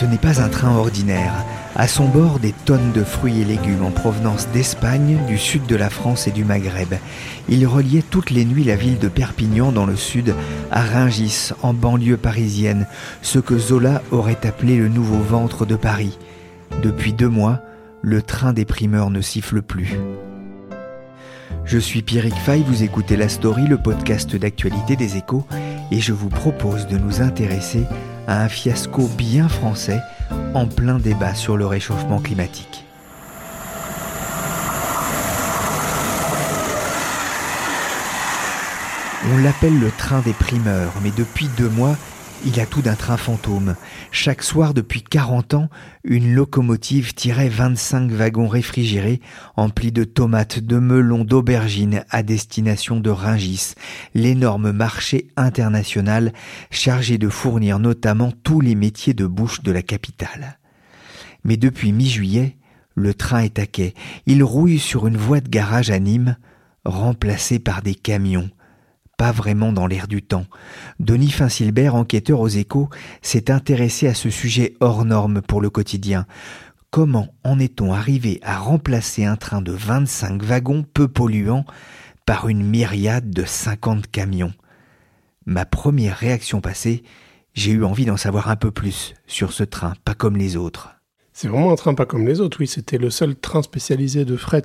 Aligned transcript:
Ce 0.00 0.06
n'est 0.06 0.16
pas 0.16 0.40
un 0.40 0.48
train 0.48 0.74
ordinaire. 0.74 1.44
À 1.76 1.86
son 1.86 2.08
bord, 2.08 2.38
des 2.38 2.54
tonnes 2.64 2.90
de 2.92 3.04
fruits 3.04 3.42
et 3.42 3.44
légumes 3.44 3.84
en 3.84 3.90
provenance 3.90 4.48
d'Espagne, 4.48 5.18
du 5.28 5.36
sud 5.36 5.66
de 5.66 5.76
la 5.76 5.90
France 5.90 6.26
et 6.26 6.30
du 6.30 6.42
Maghreb. 6.42 6.94
Il 7.50 7.66
reliait 7.66 8.00
toutes 8.00 8.30
les 8.30 8.46
nuits 8.46 8.64
la 8.64 8.76
ville 8.76 8.98
de 8.98 9.08
Perpignan 9.08 9.72
dans 9.72 9.84
le 9.84 9.96
sud 9.96 10.34
à 10.70 10.80
Ringis, 10.80 11.50
en 11.62 11.74
banlieue 11.74 12.16
parisienne, 12.16 12.86
ce 13.20 13.38
que 13.38 13.58
Zola 13.58 14.00
aurait 14.10 14.46
appelé 14.46 14.78
le 14.78 14.88
nouveau 14.88 15.18
ventre 15.18 15.66
de 15.66 15.76
Paris. 15.76 16.18
Depuis 16.82 17.12
deux 17.12 17.28
mois, 17.28 17.60
le 18.00 18.22
train 18.22 18.54
des 18.54 18.64
primeurs 18.64 19.10
ne 19.10 19.20
siffle 19.20 19.60
plus. 19.60 19.98
Je 21.66 21.76
suis 21.76 22.00
Pierrick 22.00 22.36
Fay, 22.36 22.64
vous 22.66 22.84
écoutez 22.84 23.18
La 23.18 23.28
Story, 23.28 23.66
le 23.66 23.76
podcast 23.76 24.34
d'actualité 24.34 24.96
des 24.96 25.18
échos, 25.18 25.44
et 25.90 26.00
je 26.00 26.14
vous 26.14 26.30
propose 26.30 26.86
de 26.86 26.96
nous 26.96 27.20
intéresser 27.20 27.84
à 28.26 28.42
un 28.42 28.48
fiasco 28.48 29.08
bien 29.16 29.48
français 29.48 30.00
en 30.54 30.66
plein 30.66 30.98
débat 30.98 31.34
sur 31.34 31.56
le 31.56 31.66
réchauffement 31.66 32.20
climatique. 32.20 32.84
On 39.32 39.38
l'appelle 39.38 39.78
le 39.78 39.90
train 39.90 40.20
des 40.20 40.32
primeurs, 40.32 40.92
mais 41.02 41.12
depuis 41.16 41.48
deux 41.56 41.68
mois, 41.68 41.96
il 42.44 42.58
a 42.60 42.66
tout 42.66 42.82
d'un 42.82 42.94
train 42.94 43.16
fantôme. 43.16 43.76
Chaque 44.10 44.42
soir 44.42 44.74
depuis 44.74 45.02
40 45.02 45.54
ans, 45.54 45.68
une 46.04 46.34
locomotive 46.34 47.14
tirait 47.14 47.48
25 47.48 48.10
wagons 48.10 48.48
réfrigérés 48.48 49.20
emplis 49.56 49.92
de 49.92 50.04
tomates, 50.04 50.60
de 50.60 50.78
melons, 50.78 51.24
d'aubergines 51.24 52.04
à 52.10 52.22
destination 52.22 53.00
de 53.00 53.10
Ringis, 53.10 53.74
l'énorme 54.14 54.72
marché 54.72 55.28
international 55.36 56.32
chargé 56.70 57.18
de 57.18 57.28
fournir 57.28 57.78
notamment 57.78 58.32
tous 58.42 58.60
les 58.60 58.74
métiers 58.74 59.14
de 59.14 59.26
bouche 59.26 59.62
de 59.62 59.72
la 59.72 59.82
capitale. 59.82 60.58
Mais 61.44 61.56
depuis 61.56 61.92
mi-juillet, 61.92 62.56
le 62.94 63.14
train 63.14 63.40
est 63.40 63.58
à 63.58 63.66
quai. 63.66 63.94
Il 64.26 64.42
rouille 64.42 64.78
sur 64.78 65.06
une 65.06 65.16
voie 65.16 65.40
de 65.40 65.48
garage 65.48 65.90
à 65.90 65.98
Nîmes, 65.98 66.36
remplacé 66.84 67.58
par 67.58 67.82
des 67.82 67.94
camions 67.94 68.50
pas 69.20 69.32
vraiment 69.32 69.70
dans 69.70 69.86
l'air 69.86 70.08
du 70.08 70.22
temps. 70.22 70.46
Denis 70.98 71.30
Finsilbert, 71.30 71.94
enquêteur 71.94 72.40
aux 72.40 72.48
échos, 72.48 72.88
s'est 73.20 73.50
intéressé 73.50 74.06
à 74.06 74.14
ce 74.14 74.30
sujet 74.30 74.76
hors 74.80 75.04
norme 75.04 75.42
pour 75.42 75.60
le 75.60 75.68
quotidien. 75.68 76.24
Comment 76.90 77.28
en 77.44 77.58
est-on 77.58 77.92
arrivé 77.92 78.40
à 78.42 78.56
remplacer 78.56 79.26
un 79.26 79.36
train 79.36 79.60
de 79.60 79.72
25 79.72 80.42
wagons 80.42 80.86
peu 80.94 81.06
polluants 81.06 81.66
par 82.24 82.48
une 82.48 82.64
myriade 82.64 83.28
de 83.28 83.44
50 83.44 84.10
camions? 84.10 84.54
Ma 85.44 85.66
première 85.66 86.16
réaction 86.16 86.62
passée, 86.62 87.02
j'ai 87.52 87.72
eu 87.72 87.84
envie 87.84 88.06
d'en 88.06 88.16
savoir 88.16 88.48
un 88.48 88.56
peu 88.56 88.70
plus 88.70 89.12
sur 89.26 89.52
ce 89.52 89.64
train, 89.64 89.92
pas 90.02 90.14
comme 90.14 90.38
les 90.38 90.56
autres. 90.56 90.94
C'est 91.34 91.48
vraiment 91.48 91.72
un 91.72 91.76
train 91.76 91.92
pas 91.92 92.06
comme 92.06 92.26
les 92.26 92.40
autres, 92.40 92.56
oui. 92.60 92.66
C'était 92.66 92.96
le 92.96 93.10
seul 93.10 93.36
train 93.36 93.62
spécialisé 93.62 94.24
de 94.24 94.38
fret 94.38 94.62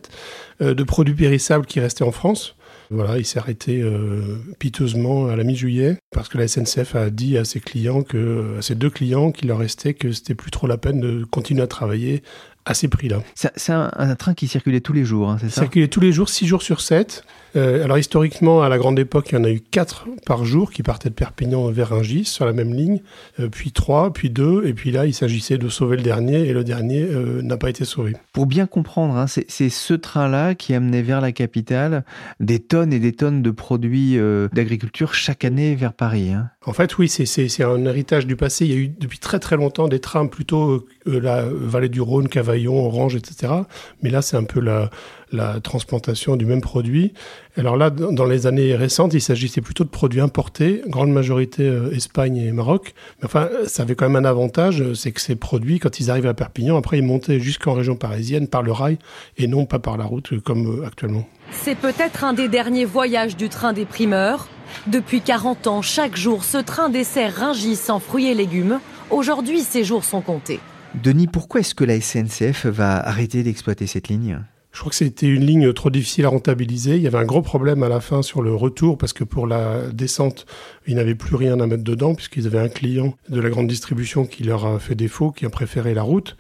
euh, 0.61 0.73
de 0.73 0.83
produits 0.83 1.13
périssables 1.13 1.65
qui 1.65 1.81
restait 1.81 2.05
en 2.05 2.11
France. 2.11 2.55
Voilà, 2.89 3.17
il 3.17 3.25
s'est 3.25 3.39
arrêté 3.39 3.81
euh, 3.81 4.37
piteusement 4.59 5.27
à 5.27 5.35
la 5.35 5.43
mi-juillet 5.43 5.97
parce 6.11 6.29
que 6.29 6.37
la 6.37 6.47
SNCF 6.47 6.95
a 6.95 7.09
dit 7.09 7.37
à 7.37 7.45
ses 7.45 7.59
clients 7.59 8.03
que, 8.03 8.57
à 8.57 8.61
ses 8.61 8.75
deux 8.75 8.89
clients, 8.89 9.31
qu'il 9.31 9.47
leur 9.47 9.59
restait 9.59 9.93
que 9.93 10.11
c'était 10.11 10.35
plus 10.35 10.51
trop 10.51 10.67
la 10.67 10.77
peine 10.77 10.99
de 10.99 11.23
continuer 11.25 11.63
à 11.63 11.67
travailler 11.67 12.21
à 12.65 12.73
ces 12.73 12.87
prix-là. 12.87 13.21
C'est 13.35 13.71
un, 13.71 14.15
train 14.15 14.33
qui 14.33 14.47
circulait 14.47 14.81
tous 14.81 14.93
les 14.93 15.05
jours, 15.05 15.29
hein, 15.29 15.37
c'est 15.39 15.49
ça? 15.49 15.61
Circulait 15.61 15.87
tous 15.87 15.99
les 15.99 16.11
jours, 16.11 16.29
6 16.29 16.47
jours 16.47 16.61
sur 16.61 16.81
7. 16.81 17.23
Euh, 17.55 17.83
alors 17.83 17.97
historiquement, 17.97 18.63
à 18.63 18.69
la 18.69 18.77
grande 18.77 18.99
époque, 18.99 19.29
il 19.31 19.35
y 19.35 19.37
en 19.37 19.43
a 19.43 19.49
eu 19.49 19.61
4 19.61 20.07
par 20.25 20.43
jour 20.43 20.71
qui 20.71 20.83
partaient 20.83 21.09
de 21.09 21.13
Perpignan 21.13 21.69
vers 21.69 21.89
Rungis 21.89 22.25
sur 22.25 22.45
la 22.45 22.53
même 22.53 22.73
ligne, 22.73 23.01
euh, 23.39 23.47
puis 23.49 23.71
3, 23.71 24.11
puis 24.11 24.29
2, 24.29 24.65
et 24.65 24.73
puis 24.73 24.91
là, 24.91 25.05
il 25.05 25.13
s'agissait 25.13 25.57
de 25.57 25.69
sauver 25.69 25.95
le 25.95 26.03
dernier, 26.03 26.47
et 26.47 26.53
le 26.53 26.63
dernier 26.63 27.03
euh, 27.03 27.41
n'a 27.41 27.57
pas 27.57 27.69
été 27.69 27.85
sauvé. 27.85 28.13
Pour 28.33 28.45
bien 28.45 28.65
comprendre, 28.65 29.15
hein, 29.15 29.27
c'est 29.27 29.69
ce 29.69 29.93
train-là 29.93 30.55
qui 30.55 30.73
amenait 30.73 31.01
vers 31.01 31.21
la 31.21 31.31
capitale 31.31 32.03
des 32.39 32.59
tonnes 32.59 32.91
et 32.91 32.99
des 32.99 33.13
tonnes 33.13 33.41
de 33.41 33.51
produits 33.51 34.17
d'agriculture 34.51 35.13
chaque 35.13 35.45
année 35.45 35.75
vers 35.75 35.93
Paris. 35.93 36.31
Hein. 36.31 36.49
En 36.67 36.73
fait, 36.73 36.97
oui, 36.97 37.07
c'est 37.07 37.63
un 37.63 37.85
héritage 37.85 38.25
du 38.25 38.35
passé. 38.35 38.65
Il 38.65 38.71
y 38.71 38.73
a 38.73 38.77
eu 38.77 38.87
depuis 38.87 39.19
très 39.19 39.39
très 39.39 39.55
longtemps 39.55 39.87
des 39.87 39.99
trains 39.99 40.25
plutôt 40.25 40.87
la 41.05 41.43
vallée 41.45 41.89
du 41.89 42.01
Rhône, 42.01 42.27
Cavaillon, 42.27 42.85
Orange, 42.85 43.15
etc. 43.15 43.53
Mais 44.01 44.09
là, 44.09 44.23
c'est 44.23 44.35
un 44.35 44.43
peu 44.43 44.59
la, 44.59 44.89
la 45.31 45.59
transplantation 45.59 46.35
du 46.35 46.45
même 46.45 46.61
produit. 46.61 47.13
Alors 47.57 47.77
là, 47.77 47.89
dans 47.89 48.25
les 48.25 48.47
années 48.47 48.75
récentes, 48.75 49.13
il 49.13 49.21
s'agissait 49.21 49.61
plutôt 49.61 49.83
de 49.83 49.89
produits 49.89 50.21
importés, 50.21 50.81
grande 50.87 51.11
majorité 51.11 51.67
euh, 51.67 51.91
Espagne 51.91 52.37
et 52.37 52.51
Maroc. 52.51 52.93
Mais 53.19 53.25
enfin, 53.25 53.47
ça 53.67 53.83
avait 53.83 53.95
quand 53.95 54.09
même 54.09 54.25
un 54.25 54.27
avantage, 54.27 54.93
c'est 54.93 55.11
que 55.11 55.21
ces 55.21 55.35
produits, 55.35 55.79
quand 55.79 55.99
ils 55.99 56.09
arrivent 56.09 56.27
à 56.27 56.33
Perpignan, 56.33 56.77
après 56.77 56.97
ils 56.97 57.03
montaient 57.03 57.39
jusqu'en 57.39 57.73
région 57.73 57.95
parisienne 57.95 58.47
par 58.47 58.63
le 58.63 58.71
rail 58.71 58.97
et 59.37 59.47
non 59.47 59.65
pas 59.65 59.79
par 59.79 59.97
la 59.97 60.05
route 60.05 60.39
comme 60.41 60.81
euh, 60.81 60.87
actuellement. 60.87 61.27
C'est 61.51 61.75
peut-être 61.75 62.23
un 62.23 62.33
des 62.33 62.47
derniers 62.47 62.85
voyages 62.85 63.37
du 63.37 63.49
train 63.49 63.71
des 63.71 63.85
primeurs. 63.85 64.47
Depuis 64.87 65.21
40 65.21 65.67
ans, 65.67 65.81
chaque 65.81 66.15
jour, 66.15 66.43
ce 66.43 66.57
train 66.57 66.89
dessert 66.89 67.35
Ringis 67.35 67.89
en 67.89 67.99
fruits 67.99 68.27
et 68.27 68.33
légumes. 68.33 68.79
Aujourd'hui, 69.09 69.61
ces 69.61 69.83
jours 69.83 70.03
sont 70.03 70.21
comptés. 70.21 70.59
Denis, 70.95 71.27
pourquoi 71.27 71.59
est-ce 71.59 71.75
que 71.75 71.83
la 71.83 71.99
SNCF 71.99 72.65
va 72.67 72.97
arrêter 72.97 73.43
d'exploiter 73.43 73.87
cette 73.87 74.07
ligne? 74.07 74.39
Je 74.75 74.81
crois 74.81 74.89
que 74.89 74.95
c'était 74.97 75.27
une 75.27 75.45
ligne 75.45 75.71
trop 75.71 75.89
difficile 75.89 76.25
à 76.25 76.29
rentabiliser. 76.29 76.97
Il 76.97 77.01
y 77.01 77.07
avait 77.07 77.17
un 77.17 77.25
gros 77.25 77.41
problème 77.41 77.81
à 77.83 77.87
la 77.87 78.01
fin 78.01 78.21
sur 78.21 78.41
le 78.41 78.53
retour 78.53 78.97
parce 78.97 79.13
que 79.13 79.23
pour 79.23 79.47
la 79.47 79.87
descente, 79.93 80.45
ils 80.85 80.95
n'avaient 80.95 81.15
plus 81.15 81.35
rien 81.35 81.59
à 81.61 81.65
mettre 81.65 81.83
dedans 81.83 82.13
puisqu'ils 82.13 82.45
avaient 82.45 82.59
un 82.59 82.67
client 82.67 83.13
de 83.29 83.39
la 83.39 83.49
grande 83.49 83.67
distribution 83.67 84.25
qui 84.25 84.43
leur 84.43 84.65
a 84.65 84.79
fait 84.79 84.95
défaut, 84.95 85.31
qui 85.31 85.45
a 85.45 85.49
préféré 85.49 85.93
la 85.93 86.03
route. 86.03 86.35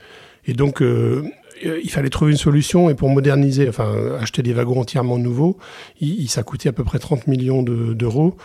Et 0.47 0.53
donc, 0.53 0.81
euh, 0.81 1.23
euh, 1.65 1.79
il 1.83 1.89
fallait 1.89 2.09
trouver 2.09 2.31
une 2.31 2.37
solution 2.37 2.89
et 2.89 2.95
pour 2.95 3.09
moderniser, 3.09 3.67
enfin 3.69 4.17
acheter 4.19 4.41
des 4.41 4.53
wagons 4.53 4.79
entièrement 4.79 5.17
nouveaux, 5.17 5.57
il, 5.99 6.27
ça 6.29 6.43
coûtait 6.43 6.69
à 6.69 6.73
peu 6.73 6.83
près 6.83 6.99
30 6.99 7.27
millions 7.27 7.63
d'euros 7.63 8.35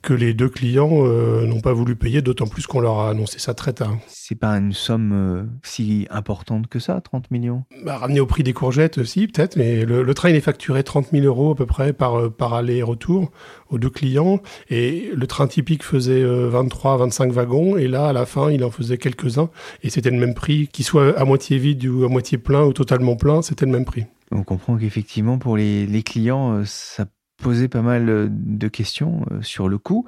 que 0.00 0.14
les 0.14 0.34
deux 0.34 0.48
clients 0.48 1.06
euh, 1.06 1.46
n'ont 1.46 1.60
pas 1.60 1.72
voulu 1.72 1.96
payer, 1.96 2.22
d'autant 2.22 2.46
plus 2.46 2.66
qu'on 2.66 2.80
leur 2.80 3.00
a 3.00 3.10
annoncé 3.10 3.38
ça 3.38 3.54
très 3.54 3.72
tard. 3.72 3.96
C'est 4.06 4.34
pas 4.34 4.56
une 4.56 4.72
somme 4.72 5.12
euh, 5.12 5.42
si 5.62 6.06
importante 6.10 6.66
que 6.68 6.78
ça, 6.78 7.00
30 7.00 7.30
millions? 7.30 7.64
Bah, 7.84 7.98
Ramené 7.98 8.20
au 8.20 8.26
prix 8.26 8.42
des 8.42 8.52
courgettes 8.52 8.98
aussi, 8.98 9.26
peut-être, 9.26 9.56
mais 9.56 9.84
le, 9.84 10.14
train 10.14 10.30
il 10.30 10.36
est 10.36 10.40
facturé 10.40 10.82
30 10.82 11.08
000 11.12 11.24
euros 11.26 11.52
à 11.52 11.54
peu 11.54 11.66
près 11.66 11.92
par, 11.92 12.30
par 12.32 12.54
aller-retour 12.54 13.30
aux 13.68 13.78
deux 13.78 13.90
clients. 13.90 14.40
Et 14.70 15.10
le 15.14 15.26
train 15.26 15.46
typique 15.46 15.82
faisait 15.82 16.22
23, 16.24 16.96
25 16.98 17.32
wagons, 17.32 17.76
et 17.76 17.88
là, 17.88 18.06
à 18.06 18.12
la 18.12 18.26
fin, 18.26 18.50
il 18.50 18.64
en 18.64 18.70
faisait 18.70 18.98
quelques-uns, 18.98 19.50
et 19.82 19.90
c'était 19.90 20.10
le 20.10 20.18
même 20.18 20.34
prix, 20.34 20.68
qu'il 20.68 20.84
soit 20.84 21.18
à 21.18 21.24
moitié 21.24 21.58
vide 21.58 21.84
ou 21.86 22.04
à 22.04 22.08
moitié 22.08 22.38
plein 22.38 22.64
ou 22.64 22.72
totalement 22.72 23.16
plein, 23.16 23.42
c'était 23.42 23.66
le 23.66 23.72
même 23.72 23.84
prix. 23.84 24.04
On 24.30 24.44
comprend 24.44 24.78
qu'effectivement, 24.78 25.38
pour 25.38 25.56
les, 25.56 26.02
clients, 26.02 26.54
euh, 26.54 26.62
ça 26.64 27.04
posait 27.42 27.68
pas 27.68 27.82
mal 27.82 28.08
euh, 28.08 28.28
de 28.30 28.68
questions 28.68 29.26
euh, 29.30 29.42
sur 29.42 29.68
le 29.68 29.76
coût. 29.78 30.06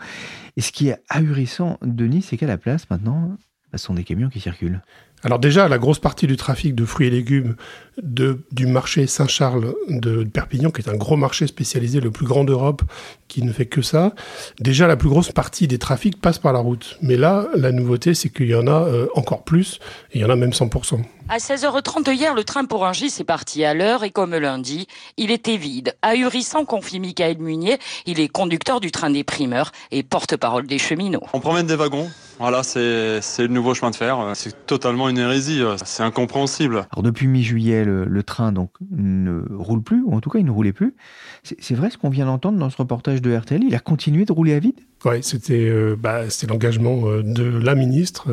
Et 0.57 0.61
ce 0.61 0.73
qui 0.73 0.89
est 0.89 1.03
ahurissant, 1.09 1.79
Denis, 1.83 2.23
c'est 2.23 2.37
qu'à 2.37 2.47
la 2.47 2.57
place, 2.57 2.89
maintenant, 2.91 3.37
ce 3.73 3.79
sont 3.79 3.95
des 3.95 4.05
camions 4.05 4.29
qui 4.29 4.41
circulent. 4.41 4.81
Alors 5.25 5.39
déjà, 5.39 5.69
la 5.69 5.79
grosse 5.79 5.99
partie 5.99 6.27
du 6.27 6.37
trafic 6.37 6.75
de 6.75 6.85
fruits 6.85 7.07
et 7.07 7.11
légumes 7.11 7.57
de, 8.03 8.45
du 8.53 8.67
marché 8.67 9.07
Saint-Charles 9.07 9.75
de, 9.89 10.23
Perpignan, 10.25 10.71
qui 10.71 10.83
est 10.83 10.91
un 10.91 10.97
gros 10.97 11.17
marché 11.17 11.47
spécialisé, 11.47 12.01
le 12.01 12.11
plus 12.11 12.27
grand 12.27 12.45
d'Europe, 12.45 12.83
qui 13.27 13.43
ne 13.43 13.51
fait 13.51 13.65
que 13.65 13.81
ça, 13.81 14.13
déjà 14.61 14.87
la 14.87 14.97
plus 14.97 15.09
grosse 15.09 15.33
partie 15.33 15.67
des 15.67 15.79
trafics 15.79 16.21
passe 16.21 16.39
par 16.39 16.53
la 16.53 16.59
route. 16.59 16.99
Mais 17.01 17.17
là, 17.17 17.49
la 17.55 17.73
nouveauté, 17.73 18.13
c'est 18.13 18.29
qu'il 18.29 18.49
y 18.49 18.55
en 18.55 18.67
a 18.67 18.83
euh, 18.83 19.07
encore 19.15 19.45
plus, 19.45 19.81
et 20.13 20.19
il 20.19 20.21
y 20.21 20.25
en 20.27 20.31
a 20.31 20.37
même 20.37 20.51
100%. 20.51 21.01
À 21.31 21.39
16h30 21.39 22.13
hier, 22.13 22.35
le 22.35 22.45
train 22.45 22.67
pour 22.67 22.83
Rungis 22.83 23.15
est 23.19 23.25
parti 23.25 23.65
à 23.65 23.73
l'heure 23.73 24.05
et 24.05 24.11
comme 24.11 24.37
lundi, 24.37 24.87
il 25.17 25.31
était 25.31 25.57
vide. 25.57 25.97
Ahurissant, 26.03 26.67
confie 26.67 27.01
Michael 27.01 27.39
Munier, 27.39 27.79
il 28.05 28.21
est 28.21 28.29
conducteur 28.29 28.79
du 28.79 28.91
train 28.91 29.09
des 29.09 29.25
primeurs 29.25 29.73
et 29.91 30.03
porte-parole 30.03 30.67
des 30.67 30.79
cheminots. 30.79 31.23
On 31.33 31.41
promène 31.41 31.67
des 31.67 31.77
wagons, 31.77 32.11
voilà, 32.39 32.63
c'est 32.63 33.21
le 33.39 33.47
nouveau 33.47 33.75
chemin 33.75 33.91
de 33.91 33.97
fer. 33.97 34.19
C'est 34.35 34.67
totalement 34.67 35.09
une 35.09 35.14
hérésie, 35.17 35.63
c'est 35.85 36.03
incompréhensible. 36.03 36.87
Alors 36.93 37.03
depuis 37.03 37.27
mi-juillet, 37.27 37.85
le, 37.85 38.23
train 38.23 38.53
donc 38.53 38.71
ne 38.91 39.43
roule 39.51 39.83
plus, 39.83 40.03
ou 40.03 40.15
en 40.15 40.21
tout 40.21 40.31
cas 40.31 40.39
il 40.39 40.45
ne 40.45 40.51
roulait 40.51 40.73
plus. 40.73 40.95
C'est 41.43 41.75
vrai 41.75 41.91
ce 41.91 41.99
qu'on 41.99 42.11
vient 42.11 42.27
d'entendre 42.27 42.59
dans 42.59 42.71
ce 42.71 42.77
reportage 42.77 43.21
de 43.23 43.35
RTL, 43.35 43.63
il 43.63 43.75
a 43.75 43.81
continué 43.81 44.25
de 44.25 44.33
rouler 44.33 44.55
à 44.55 44.59
vide? 44.59 44.81
Oui, 45.05 45.23
c'était 45.23 45.69
euh, 45.69 45.97
bah, 45.99 46.23
l'engagement 46.49 47.03
euh, 47.07 47.23
de 47.23 47.45
la 47.45 47.75
ministre. 47.75 48.29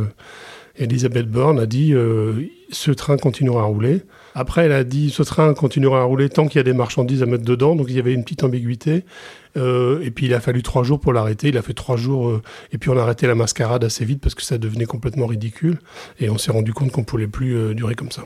Elisabeth 0.78 1.30
Borne 1.30 1.60
a 1.60 1.66
dit 1.66 1.94
euh, 1.94 2.46
ce 2.72 2.92
train 2.92 3.18
continuera 3.18 3.64
à 3.64 3.66
rouler. 3.66 4.04
Après, 4.36 4.66
elle 4.66 4.72
a 4.72 4.84
dit 4.84 5.10
ce 5.10 5.24
train 5.24 5.54
continuera 5.54 6.02
à 6.02 6.04
rouler 6.04 6.30
tant 6.30 6.48
qu'il 6.48 6.58
y 6.58 6.62
a 6.62 6.64
des 6.64 6.74
marchandises 6.74 7.22
à 7.22 7.26
mettre 7.26 7.44
dedans. 7.44 7.76
Donc 7.76 7.88
il 7.90 7.96
y 7.96 8.00
avait 8.00 8.14
une 8.14 8.24
petite 8.24 8.44
ambiguïté. 8.44 9.04
Euh, 9.58 10.02
et 10.02 10.12
puis 10.12 10.26
il 10.26 10.34
a 10.34 10.40
fallu 10.40 10.64
trois 10.64 10.84
jours 10.84 11.00
pour 11.00 11.14
l'arrêter. 11.14 11.50
Il 11.50 11.58
a 11.58 11.62
fait 11.62 11.74
trois 11.74 11.98
jours. 11.98 12.30
Euh, 12.30 12.42
et 12.72 12.78
puis 12.78 12.90
on 12.90 12.98
a 12.98 13.02
arrêté 13.02 13.28
la 13.28 13.36
mascarade 13.36 13.84
assez 13.84 14.06
vite 14.06 14.22
parce 14.22 14.36
que 14.36 14.44
ça 14.44 14.58
devenait 14.58 14.86
complètement 14.86 15.26
ridicule. 15.28 15.80
Et 16.20 16.30
on 16.30 16.38
s'est 16.38 16.52
rendu 16.52 16.74
compte 16.74 16.92
qu'on 16.92 17.04
pouvait 17.04 17.28
plus 17.28 17.76
durer 17.76 17.96
comme 17.96 18.12
ça. 18.12 18.24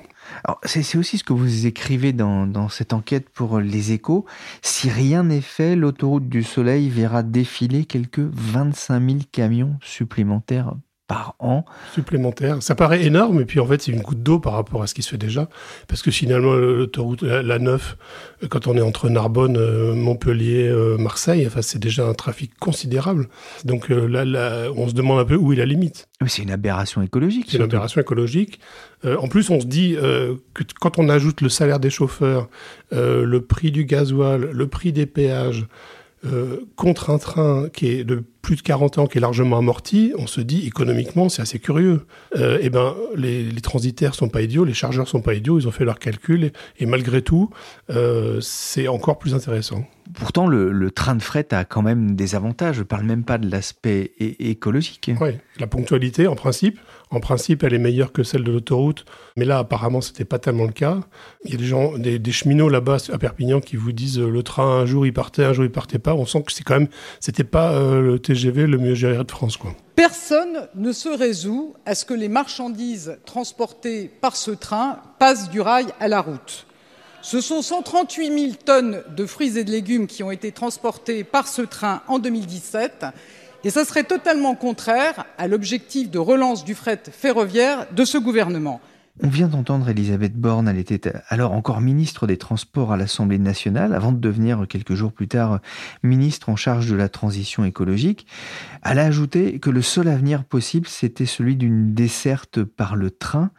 c'est 0.64 0.98
aussi 0.98 1.18
ce 1.18 1.24
que 1.24 1.34
vous 1.34 1.66
écrivez 1.66 2.14
dans, 2.14 2.48
dans 2.48 2.70
cette 2.70 2.94
enquête 2.94 3.30
pour 3.30 3.60
les 3.60 3.92
échos. 3.92 4.26
Si 4.62 4.90
rien 4.90 5.24
n'est 5.24 5.42
fait, 5.42 5.76
l'autoroute 5.76 6.30
du 6.30 6.44
Soleil 6.44 6.90
verra 6.90 7.24
défiler 7.24 7.86
quelques 7.86 8.20
25 8.20 9.10
000 9.10 9.20
camions 9.32 9.78
supplémentaires 9.82 10.74
par 11.08 11.36
an. 11.40 11.66
Supplémentaire. 11.94 12.62
Ça 12.62 12.76
paraît 12.76 13.04
énorme, 13.04 13.42
et 13.42 13.46
puis 13.46 13.60
en 13.60 13.68
fait, 13.68 13.82
c'est 13.82 13.92
une 13.92 14.02
goutte 14.02 14.24
d'eau 14.24 14.40
par 14.40 14.54
rapport 14.54 14.82
à 14.82 14.88
ce 14.88 14.94
qui 14.94 15.04
se 15.04 15.10
fait 15.10 15.18
déjà. 15.18 15.48
Parce 15.88 16.02
que 16.02 16.10
finalement, 16.12 16.54
l'autoroute, 16.54 17.22
la, 17.22 17.60
9, 17.60 17.98
quand 18.50 18.68
on 18.68 18.76
est 18.76 18.82
entre 18.82 19.10
Narbonne, 19.10 19.58
euh, 19.58 19.94
Montpellier, 19.94 20.68
euh, 20.68 20.98
Marseille, 20.98 21.46
enfin, 21.46 21.62
c'est 21.62 21.80
déjà 21.80 22.08
un 22.08 22.14
trafic 22.14 22.58
considérable. 22.58 23.28
Donc 23.66 23.92
euh, 23.92 24.08
là, 24.08 24.26
là, 24.26 24.68
on 24.76 24.88
se 24.88 24.94
demande 24.94 25.20
un 25.20 25.26
peu 25.26 25.36
où 25.36 25.54
est 25.54 25.58
la 25.58 25.66
limite. 25.66 26.08
C'est 26.26 26.42
une 26.42 26.52
aberration 26.52 27.02
écologique. 27.02 27.48
C'est 27.50 27.58
une 27.58 27.64
aberration 27.64 28.02
écologique. 28.02 28.60
en 29.04 29.28
plus, 29.28 29.50
on 29.52 29.60
se 29.60 29.66
dit 29.66 29.96
que 29.96 30.64
quand 30.80 30.98
on 30.98 31.10
ajoute 31.10 31.42
le 31.42 31.50
salaire 31.50 31.80
des 31.80 31.90
chauffeurs, 31.92 32.50
le 32.92 33.38
prix 33.40 33.72
du 33.72 33.86
gasoil, 33.86 34.50
le 34.52 34.68
prix 34.68 34.92
des 34.92 35.06
péages, 35.06 35.68
euh, 36.26 36.66
contre 36.76 37.10
un 37.10 37.18
train 37.18 37.70
qui 37.70 37.88
est 37.88 38.04
de 38.04 38.24
plus 38.42 38.56
de 38.56 38.62
40 38.62 38.98
ans, 39.00 39.08
qui 39.08 39.18
est 39.18 39.22
largement 39.22 39.58
amorti, 39.58 40.14
on 40.18 40.28
se 40.28 40.42
dit 40.42 40.66
économiquement 40.68 41.30
c'est 41.30 41.42
assez 41.42 41.60
curieux. 41.60 42.06
Euh, 42.36 42.60
eh 42.62 42.70
ben 42.70 42.96
les, 43.16 43.50
transitaires 43.62 44.16
sont 44.16 44.30
pas 44.30 44.42
idiots, 44.42 44.66
les 44.66 44.74
chargeurs 44.74 45.08
sont 45.08 45.22
pas 45.22 45.34
idiots, 45.34 45.60
ils 45.60 45.68
ont 45.68 45.72
fait 45.72 45.86
leurs 45.86 46.00
calculs 46.00 46.52
et, 46.80 46.86
malgré 46.86 47.22
tout 47.22 47.50
euh, 47.90 48.40
c'est 48.42 48.88
encore 48.88 49.18
plus 49.18 49.34
intéressant. 49.34 49.86
Pourtant 50.18 50.48
le, 50.48 50.92
train 50.92 51.16
de 51.16 51.22
fret 51.22 51.48
a 51.52 51.66
quand 51.66 51.82
même 51.82 52.16
des 52.16 52.36
avantages. 52.36 52.78
Je 52.78 52.84
parle 52.84 53.06
même 53.06 53.24
pas 53.24 53.38
de 53.38 53.50
l'aspect 53.50 54.12
écologique. 54.20 55.12
Oui, 55.20 55.32
la 55.60 55.68
ponctualité 55.68 56.28
en 56.28 56.36
principe. 56.36 56.80
En 57.12 57.20
principe, 57.20 57.64
elle 57.64 57.74
est 57.74 57.80
meilleure 57.80 58.12
que 58.12 58.24
celle 58.24 58.44
de 58.44 58.52
l'autoroute, 58.52 59.06
mais 59.38 59.46
là, 59.46 59.60
apparemment, 59.60 60.02
c'était 60.02 60.26
pas 60.26 60.40
tellement 60.40 60.66
le 60.66 60.72
cas. 60.72 61.00
Il 61.44 61.52
y 61.52 61.54
a 61.54 61.58
des 61.58 61.66
gens, 61.66 61.98
des, 61.98 62.32
cheminots 62.32 62.68
là-bas 62.68 62.98
à 63.14 63.18
Perpignan 63.18 63.62
qui 63.62 63.76
vous 63.76 63.92
disent 63.92 64.20
euh, 64.20 64.30
le 64.30 64.44
train 64.44 64.82
un 64.82 64.86
jour 64.86 65.06
il 65.06 65.14
partait, 65.14 65.46
un 65.46 65.54
jour 65.54 65.64
il 65.64 65.72
partait 65.72 66.00
pas. 66.00 66.14
On 66.16 66.26
sent 66.26 66.44
que 66.44 66.52
c'est 66.52 66.64
quand 66.64 66.80
même, 66.80 66.88
c'était 67.20 67.44
pas 67.44 67.74
euh, 67.74 68.02
le 68.02 68.20
TGV 68.20 68.68
le 68.68 68.78
mieux 68.78 68.96
géré 68.96 69.24
de 69.24 69.32
France, 69.32 69.56
quoi. 69.56 69.74
Personne 69.96 70.68
ne 70.76 70.92
se 70.92 71.10
résout 71.10 71.76
à 71.86 71.96
ce 71.96 72.04
que 72.04 72.14
les 72.14 72.28
marchandises 72.28 73.18
transportées 73.26 74.12
par 74.20 74.36
ce 74.36 74.52
train 74.52 75.00
passent 75.20 75.50
du 75.50 75.62
rail 75.62 75.86
à 76.00 76.08
la 76.08 76.22
route. 76.22 76.66
Ce 77.26 77.42
sont 77.42 77.64
138 77.64 78.40
000 78.40 78.54
tonnes 78.64 79.02
de 79.18 79.26
fruits 79.26 79.58
et 79.58 79.64
de 79.64 79.72
légumes 79.72 80.06
qui 80.06 80.22
ont 80.22 80.30
été 80.30 80.52
transportées 80.52 81.24
par 81.24 81.48
ce 81.48 81.64
train 81.64 82.04
en 82.08 82.20
2017 82.20 83.08
et 83.64 83.72
ça 83.72 83.84
serait 83.84 84.04
totalement 84.04 84.54
contraire 84.54 85.26
à 85.40 85.48
l'objectif 85.48 86.12
de 86.12 86.20
relance 86.20 86.64
du 86.64 86.76
fret 86.76 87.02
ferroviaire 87.12 87.88
de 87.92 88.06
ce 88.06 88.20
gouvernement. 88.20 88.80
On 89.24 89.30
vient 89.30 89.48
d'entendre 89.48 89.90
Elisabeth 89.90 90.36
Borne, 90.36 90.68
elle 90.68 90.78
était 90.78 91.14
alors 91.30 91.54
encore 91.54 91.82
ministre 91.82 92.28
des 92.28 92.38
Transports 92.38 92.92
à 92.92 92.98
l'Assemblée 92.98 93.40
nationale, 93.40 93.96
avant 93.96 94.12
de 94.12 94.20
devenir 94.20 94.68
quelques 94.68 94.94
jours 94.94 95.14
plus 95.14 95.30
tard 95.30 95.62
ministre 96.04 96.50
en 96.50 96.58
charge 96.58 96.92
de 96.92 96.96
la 96.96 97.08
transition 97.10 97.66
écologique. 97.66 98.28
Elle 98.84 99.00
a 99.00 99.06
ajouté 99.06 99.60
que 99.60 99.70
le 99.72 99.82
seul 99.82 100.10
avenir 100.10 100.44
possible, 100.44 100.88
c'était 100.88 101.26
celui 101.26 101.56
d'une 101.56 101.94
desserte 101.96 102.62
par 102.62 102.96
le 102.96 103.10
train 103.10 103.52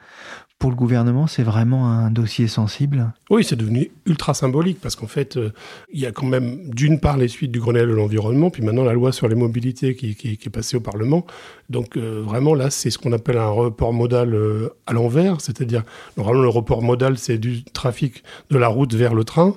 pour 0.59 0.71
le 0.71 0.77
gouvernement, 0.77 1.27
c'est 1.27 1.43
vraiment 1.43 1.91
un 1.91 2.11
dossier 2.11 2.49
sensible? 2.49 3.13
Oui, 3.29 3.43
c'est 3.43 3.57
devenu 3.57 3.91
ultra 4.07 4.35
symbolique 4.35 4.79
parce 4.81 4.95
qu'en 4.95 5.09
fait, 5.09 5.37
euh, 5.37 5.53
il 5.93 5.99
y 5.99 6.07
a 6.07 6.13
quand 6.13 6.27
même 6.27 6.71
d'une 6.71 7.01
part 7.01 7.17
les 7.17 7.27
suites 7.27 7.51
du 7.51 7.59
Grenelle 7.59 7.89
de 7.89 7.95
l'environnement, 7.95 8.51
puis 8.51 8.63
maintenant 8.63 8.85
la 8.85 8.93
loi 8.93 9.11
sur 9.11 9.27
les 9.27 9.35
mobilités 9.35 9.97
qui, 9.97 10.17
est 10.23 10.49
passée 10.51 10.77
au 10.77 10.81
Parlement. 10.81 11.27
Donc 11.69 11.97
euh, 11.97 12.23
vraiment 12.25 12.55
là, 12.55 12.71
c'est 12.71 12.91
ce 12.91 12.99
qu'on 12.99 13.13
appelle 13.13 13.39
un 13.39 13.49
report 13.49 13.93
modal 13.93 14.33
euh, 14.33 14.69
à 14.87 14.93
l'envers, 14.93 15.41
c'est-à-dire 15.41 15.83
normalement 16.17 16.43
le 16.43 16.49
report 16.49 16.83
modal, 16.83 17.19
c'est 17.19 17.39
du 17.39 17.65
trafic 17.65 18.23
de 18.51 18.59
la 18.59 18.69
route 18.69 18.95
vers 18.95 19.13
le 19.13 19.25
train. 19.25 19.57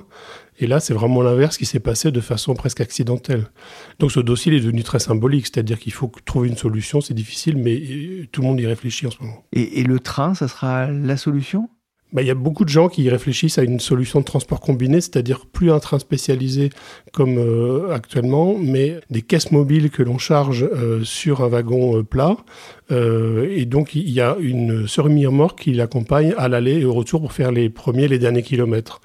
Et 0.62 0.68
là, 0.68 0.80
c'est 0.80 0.94
vraiment 0.94 1.22
l'inverse 1.22 1.58
qui 1.58 1.66
s'est 1.66 1.80
passé 1.80 2.12
de 2.12 2.20
façon 2.20 2.54
presque 2.54 2.82
accidentelle. 2.82 3.46
Donc 4.00 4.12
ce 4.12 4.20
dossier 4.20 4.54
est 4.54 4.60
devenu 4.60 4.84
très 4.84 5.00
symbolique, 5.00 5.46
c'est-à-dire 5.46 5.80
qu'il 5.80 5.94
faut 5.94 6.12
trouver 6.26 6.50
une 6.50 6.58
solution, 6.58 7.02
c'est 7.02 7.14
difficile, 7.14 7.56
mais 7.58 8.28
tout 8.32 8.42
le 8.42 8.48
monde 8.48 8.60
y 8.60 8.66
réfléchit 8.66 9.08
en 9.08 9.12
ce 9.12 9.22
moment. 9.22 9.46
Et, 9.54 9.84
le 9.84 10.00
train, 10.00 10.34
ça 10.34 10.48
sera 10.48 10.88
la 10.92 11.16
solution? 11.16 11.70
Bah, 12.14 12.22
il 12.22 12.28
y 12.28 12.32
a 12.32 12.36
beaucoup 12.36 12.66
de 12.66 12.70
gens 12.70 12.90
qui 12.90 13.10
réfléchissent 13.10 13.58
à 13.58 13.64
une 13.64 13.80
solution 13.80 14.20
de 14.20 14.26
transport 14.26 14.60
combiné, 14.60 15.02
c'est-à-dire 15.02 15.46
plus 15.46 15.72
un 15.72 15.80
train 15.80 16.00
spécialisé 16.00 16.70
comme 17.14 17.38
euh, 17.38 17.94
actuellement, 17.94 18.56
mais 18.58 19.00
des 19.10 19.22
caisses 19.22 19.52
mobiles 19.52 19.90
que 19.90 20.04
l'on 20.04 20.18
charge 20.18 20.64
euh, 20.64 21.04
sur 21.04 21.44
un 21.44 21.48
wagon 21.48 22.04
plat. 22.04 22.38
et 22.92 23.66
donc 23.66 23.94
il 23.96 24.10
y 24.10 24.22
a 24.22 24.36
une 24.40 24.88
semi-remorque 24.88 25.60
qui 25.60 25.74
l'accompagne 25.74 26.34
à 26.38 26.48
l'aller 26.48 26.80
et 26.80 26.86
au 26.86 26.94
retour 26.94 27.22
pour 27.22 27.34
faire 27.34 27.52
les 27.52 27.70
premiers, 27.70 28.08
les 28.08 28.20
derniers 28.20 28.44
kilomètres. 28.44 29.02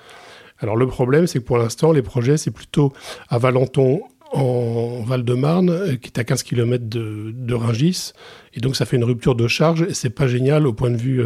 Alors 0.58 0.76
le 0.76 0.86
problème, 0.86 1.26
c'est 1.26 1.40
que 1.40 1.44
pour 1.44 1.58
l'instant, 1.58 1.92
les 1.92 2.02
projets, 2.02 2.36
c'est 2.36 2.50
plutôt 2.50 2.92
à 3.28 3.38
Valenton, 3.38 4.02
en 4.32 5.02
Val-de-Marne, 5.02 5.70
euh, 5.70 5.96
qui 5.96 6.08
est 6.08 6.18
à 6.18 6.25
15 6.25 6.42
km 6.42 6.84
de, 6.88 7.32
de, 7.32 7.54
Ringis. 7.54 8.12
Et 8.54 8.61
donc 8.61 8.76
ça 8.76 8.84
fait 8.84 8.96
une 8.96 9.04
rupture 9.04 9.34
de 9.34 9.46
charge 9.46 9.82
et 9.82 9.94
c'est 9.94 10.11
pas 10.11 10.26
génial 10.26 10.66
au 10.66 10.73
point 10.73 10.90
de 10.90 10.96
vue, 10.96 11.23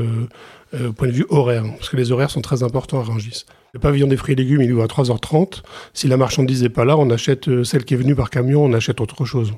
euh, 0.74 0.78
euh, 0.80 0.88
au 0.88 0.92
point 0.92 1.08
de 1.08 1.12
vue 1.12 1.26
horaire, 1.28 1.64
parce 1.76 1.88
que 1.88 1.96
les 1.96 2.12
horaires 2.12 2.30
sont 2.30 2.40
très 2.40 2.62
importants 2.62 3.00
à 3.00 3.04
Ringis. 3.04 3.44
Le 3.72 3.80
pavillon 3.80 4.06
des 4.06 4.16
fruits 4.16 4.32
et 4.32 4.36
légumes, 4.36 4.62
il 4.62 4.72
ouvre 4.72 4.84
à 4.84 4.86
3h30. 4.86 5.62
Si 5.94 6.08
la 6.08 6.16
marchandise 6.16 6.62
n'est 6.62 6.68
pas 6.68 6.84
là, 6.84 6.96
on 6.96 7.10
achète 7.10 7.62
celle 7.64 7.84
qui 7.84 7.94
est 7.94 7.98
venue 7.98 8.14
par 8.14 8.30
camion, 8.30 8.64
on 8.64 8.72
achète 8.72 9.00
autre 9.00 9.24
chose. 9.24 9.52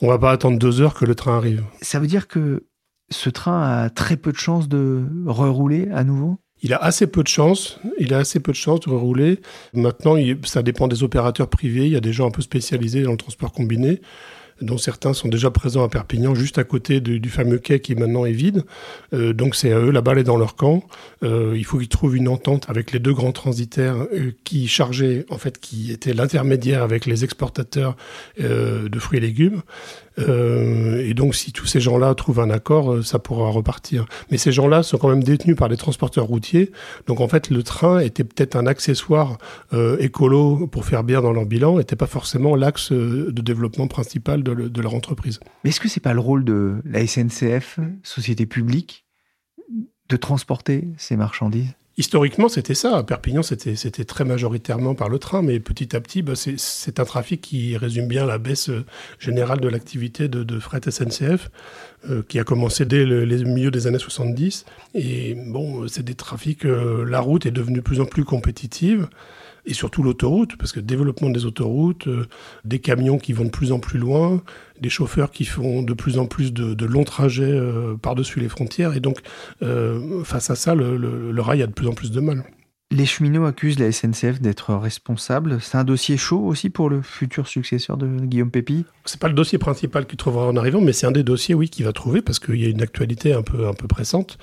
On 0.00 0.08
va 0.08 0.18
pas 0.18 0.30
attendre 0.30 0.58
deux 0.58 0.80
heures 0.80 0.94
que 0.94 1.04
le 1.04 1.14
train 1.14 1.36
arrive. 1.36 1.64
Ça 1.82 1.98
veut 1.98 2.06
dire 2.06 2.28
que 2.28 2.64
ce 3.10 3.30
train 3.30 3.62
a 3.62 3.90
très 3.90 4.16
peu 4.16 4.32
de 4.32 4.36
chances 4.36 4.68
de 4.68 5.04
rerouler 5.26 5.88
à 5.92 6.04
nouveau? 6.04 6.38
Il 6.62 6.74
a 6.74 6.76
assez 6.78 7.06
peu 7.06 7.22
de 7.22 7.28
chance. 7.28 7.80
Il 7.98 8.12
a 8.14 8.18
assez 8.18 8.40
peu 8.40 8.52
de 8.52 8.56
chance 8.56 8.80
de 8.80 8.90
rouler. 8.90 9.40
Maintenant, 9.74 10.16
ça 10.44 10.62
dépend 10.62 10.88
des 10.88 11.02
opérateurs 11.02 11.48
privés. 11.48 11.86
Il 11.86 11.92
y 11.92 11.96
a 11.96 12.00
des 12.00 12.12
gens 12.12 12.26
un 12.26 12.30
peu 12.30 12.42
spécialisés 12.42 13.02
dans 13.02 13.12
le 13.12 13.16
transport 13.16 13.52
combiné 13.52 14.00
dont 14.60 14.78
certains 14.78 15.12
sont 15.12 15.28
déjà 15.28 15.50
présents 15.50 15.84
à 15.84 15.88
Perpignan, 15.88 16.34
juste 16.34 16.58
à 16.58 16.64
côté 16.64 17.00
du, 17.00 17.28
fameux 17.28 17.58
quai 17.58 17.80
qui 17.80 17.94
maintenant 17.94 18.24
est 18.24 18.32
vide. 18.32 18.64
Euh, 19.12 19.32
donc 19.32 19.54
c'est 19.54 19.72
à 19.72 19.78
eux, 19.78 19.90
la 19.90 20.00
balle 20.00 20.18
est 20.18 20.24
dans 20.24 20.36
leur 20.36 20.56
camp. 20.56 20.82
Euh, 21.22 21.54
il 21.56 21.64
faut 21.64 21.78
qu'ils 21.78 21.88
trouvent 21.88 22.16
une 22.16 22.28
entente 22.28 22.66
avec 22.68 22.92
les 22.92 22.98
deux 22.98 23.12
grands 23.12 23.32
transitaires 23.32 23.96
euh, 24.12 24.32
qui 24.44 24.68
chargeaient, 24.68 25.26
en 25.30 25.38
fait, 25.38 25.58
qui 25.58 25.92
étaient 25.92 26.14
l'intermédiaire 26.14 26.82
avec 26.82 27.06
les 27.06 27.24
exportateurs 27.24 27.96
de 28.38 28.98
fruits 28.98 29.18
et 29.18 29.20
légumes. 29.20 29.62
Et 30.18 31.14
donc 31.14 31.34
si 31.34 31.52
tous 31.52 31.66
ces 31.66 31.80
gens-là 31.80 32.14
trouvent 32.14 32.40
un 32.40 32.50
accord, 32.50 33.04
ça 33.04 33.18
pourra 33.18 33.50
repartir. 33.50 34.06
Mais 34.30 34.38
ces 34.38 34.52
gens-là 34.52 34.82
sont 34.82 34.98
quand 34.98 35.08
même 35.08 35.22
détenus 35.22 35.56
par 35.56 35.68
les 35.68 35.76
transporteurs 35.76 36.26
routiers. 36.26 36.72
Donc 37.06 37.20
en 37.20 37.28
fait, 37.28 37.50
le 37.50 37.62
train 37.62 38.00
était 38.00 38.24
peut-être 38.24 38.56
un 38.56 38.66
accessoire 38.66 39.38
écolo 39.98 40.66
pour 40.66 40.84
faire 40.84 41.04
bien 41.04 41.20
dans 41.20 41.32
leur 41.32 41.46
bilan, 41.46 41.78
n'était 41.78 41.96
pas 41.96 42.06
forcément 42.06 42.56
l'axe 42.56 42.92
de 42.92 43.42
développement 43.42 43.86
principal 43.86 44.42
de, 44.42 44.80
leur 44.80 44.94
entreprise. 44.94 45.40
Mais 45.64 45.70
est-ce 45.70 45.80
que 45.80 45.88
c'est 45.88 46.00
pas 46.00 46.14
le 46.14 46.20
rôle 46.20 46.44
de 46.44 46.76
la 46.84 47.06
SNCF, 47.06 47.78
société 48.02 48.46
publique, 48.46 49.04
de 50.08 50.16
transporter 50.16 50.88
ces 50.96 51.16
marchandises? 51.16 51.74
Historiquement, 51.98 52.48
c'était 52.48 52.74
ça. 52.74 52.96
À 52.96 53.02
Perpignan, 53.02 53.42
c'était 53.42 54.04
très 54.04 54.24
majoritairement 54.24 54.94
par 54.94 55.08
le 55.08 55.18
train, 55.18 55.42
mais 55.42 55.58
petit 55.58 55.96
à 55.96 56.00
petit, 56.00 56.22
bah, 56.22 56.34
c'est 56.36 57.00
un 57.00 57.04
trafic 57.04 57.40
qui 57.40 57.76
résume 57.76 58.06
bien 58.06 58.24
la 58.24 58.38
baisse 58.38 58.68
euh, 58.68 58.84
générale 59.18 59.58
de 59.58 59.66
l'activité 59.66 60.28
de, 60.28 60.58
fret 60.60 60.80
SNCF, 60.88 61.50
euh, 62.08 62.22
qui 62.28 62.38
a 62.38 62.44
commencé 62.44 62.84
dès 62.84 63.04
le, 63.04 63.24
les 63.24 63.42
milieux 63.42 63.72
des 63.72 63.88
années 63.88 63.98
70. 63.98 64.64
Et 64.94 65.34
bon, 65.34 65.88
c'est 65.88 66.04
des 66.04 66.14
trafics, 66.14 66.64
euh, 66.66 67.04
la 67.04 67.18
route 67.18 67.46
est 67.46 67.50
devenue 67.50 67.78
de 67.78 67.82
plus 67.82 68.00
en 68.00 68.06
plus 68.06 68.22
compétitive 68.22 69.08
et 69.68 69.74
surtout 69.74 70.02
l'autoroute, 70.02 70.56
parce 70.56 70.72
que 70.72 70.80
développement 70.80 71.28
des 71.28 71.44
autoroutes, 71.44 72.08
euh, 72.08 72.26
des 72.64 72.78
camions 72.78 73.18
qui 73.18 73.34
vont 73.34 73.44
de 73.44 73.50
plus 73.50 73.70
en 73.70 73.78
plus 73.78 73.98
loin, 73.98 74.42
des 74.80 74.88
chauffeurs 74.88 75.30
qui 75.30 75.44
font 75.44 75.82
de 75.82 75.92
plus 75.92 76.18
en 76.18 76.26
plus 76.26 76.54
de, 76.54 76.86
longs 76.86 77.04
trajets 77.04 77.44
euh, 77.44 77.94
par-dessus 77.94 78.40
les 78.40 78.48
frontières, 78.48 78.96
et 78.96 79.00
donc 79.00 79.20
euh, 79.62 80.24
face 80.24 80.48
à 80.48 80.56
ça, 80.56 80.74
le, 80.74 81.40
rail 81.40 81.62
a 81.62 81.66
de 81.66 81.72
plus 81.72 81.86
en 81.86 81.92
plus 81.92 82.10
de 82.10 82.20
mal. 82.20 82.44
Les 82.90 83.04
cheminots 83.04 83.44
accusent 83.44 83.78
la 83.78 83.92
SNCF 83.92 84.40
d'être 84.40 84.74
responsable. 84.74 85.58
C'est 85.60 85.76
un 85.76 85.84
dossier 85.84 86.16
chaud 86.16 86.40
aussi 86.40 86.70
pour 86.70 86.88
le 86.88 87.02
futur 87.02 87.46
successeur 87.46 87.98
de 87.98 88.06
Guillaume 88.06 88.50
Pépi? 88.50 88.86
C'est 89.04 89.20
pas 89.20 89.28
le 89.28 89.34
dossier 89.34 89.58
principal 89.58 90.06
qu'il 90.06 90.16
trouvera 90.16 90.46
en 90.46 90.56
arrivant, 90.56 90.80
mais 90.80 90.94
c'est 90.94 91.06
un 91.06 91.10
des 91.10 91.22
dossiers, 91.22 91.54
oui, 91.54 91.68
qu'il 91.68 91.84
va 91.84 91.92
trouver 91.92 92.22
parce 92.22 92.38
qu'il 92.38 92.56
y 92.56 92.64
a 92.64 92.68
une 92.70 92.80
actualité 92.80 93.34
un 93.34 93.42
peu, 93.42 93.68
un 93.68 93.74
peu 93.74 93.86
pressante. 93.86 94.38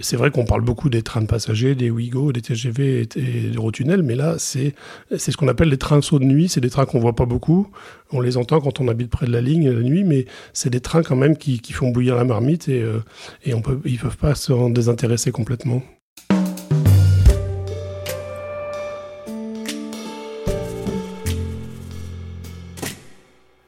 C'est 0.00 0.16
vrai 0.16 0.30
qu'on 0.30 0.46
parle 0.46 0.62
beaucoup 0.62 0.88
des 0.88 1.02
trains 1.02 1.20
de 1.20 1.26
passagers, 1.26 1.74
des 1.74 1.90
Ouigo, 1.90 2.32
des 2.32 2.40
TGV 2.40 3.02
et 3.02 3.06
des 3.06 3.50
Eurotunnels, 3.54 4.02
mais 4.02 4.14
là, 4.14 4.36
c'est 4.38 4.74
ce 5.10 5.36
qu'on 5.36 5.48
appelle 5.48 5.68
les 5.68 5.76
trains 5.76 6.00
saut 6.00 6.18
de 6.18 6.24
nuit. 6.24 6.48
C'est 6.48 6.62
des 6.62 6.70
trains 6.70 6.86
qu'on 6.86 6.98
voit 6.98 7.14
pas 7.14 7.26
beaucoup. 7.26 7.68
On 8.10 8.22
les 8.22 8.38
entend 8.38 8.62
quand 8.62 8.80
on 8.80 8.88
habite 8.88 9.10
près 9.10 9.26
de 9.26 9.32
la 9.32 9.42
ligne 9.42 9.70
la 9.70 9.82
nuit, 9.82 10.04
mais 10.04 10.24
c'est 10.54 10.70
des 10.70 10.80
trains 10.80 11.02
quand 11.02 11.16
même 11.16 11.36
qui, 11.36 11.60
font 11.74 11.90
bouillir 11.90 12.16
la 12.16 12.24
marmite 12.24 12.70
et, 12.70 12.80
euh, 12.80 13.00
et 13.44 13.52
on 13.52 13.60
peut, 13.60 13.78
ils 13.84 13.98
peuvent 13.98 14.16
pas 14.16 14.34
s'en 14.34 14.70
désintéresser 14.70 15.30
complètement. 15.30 15.82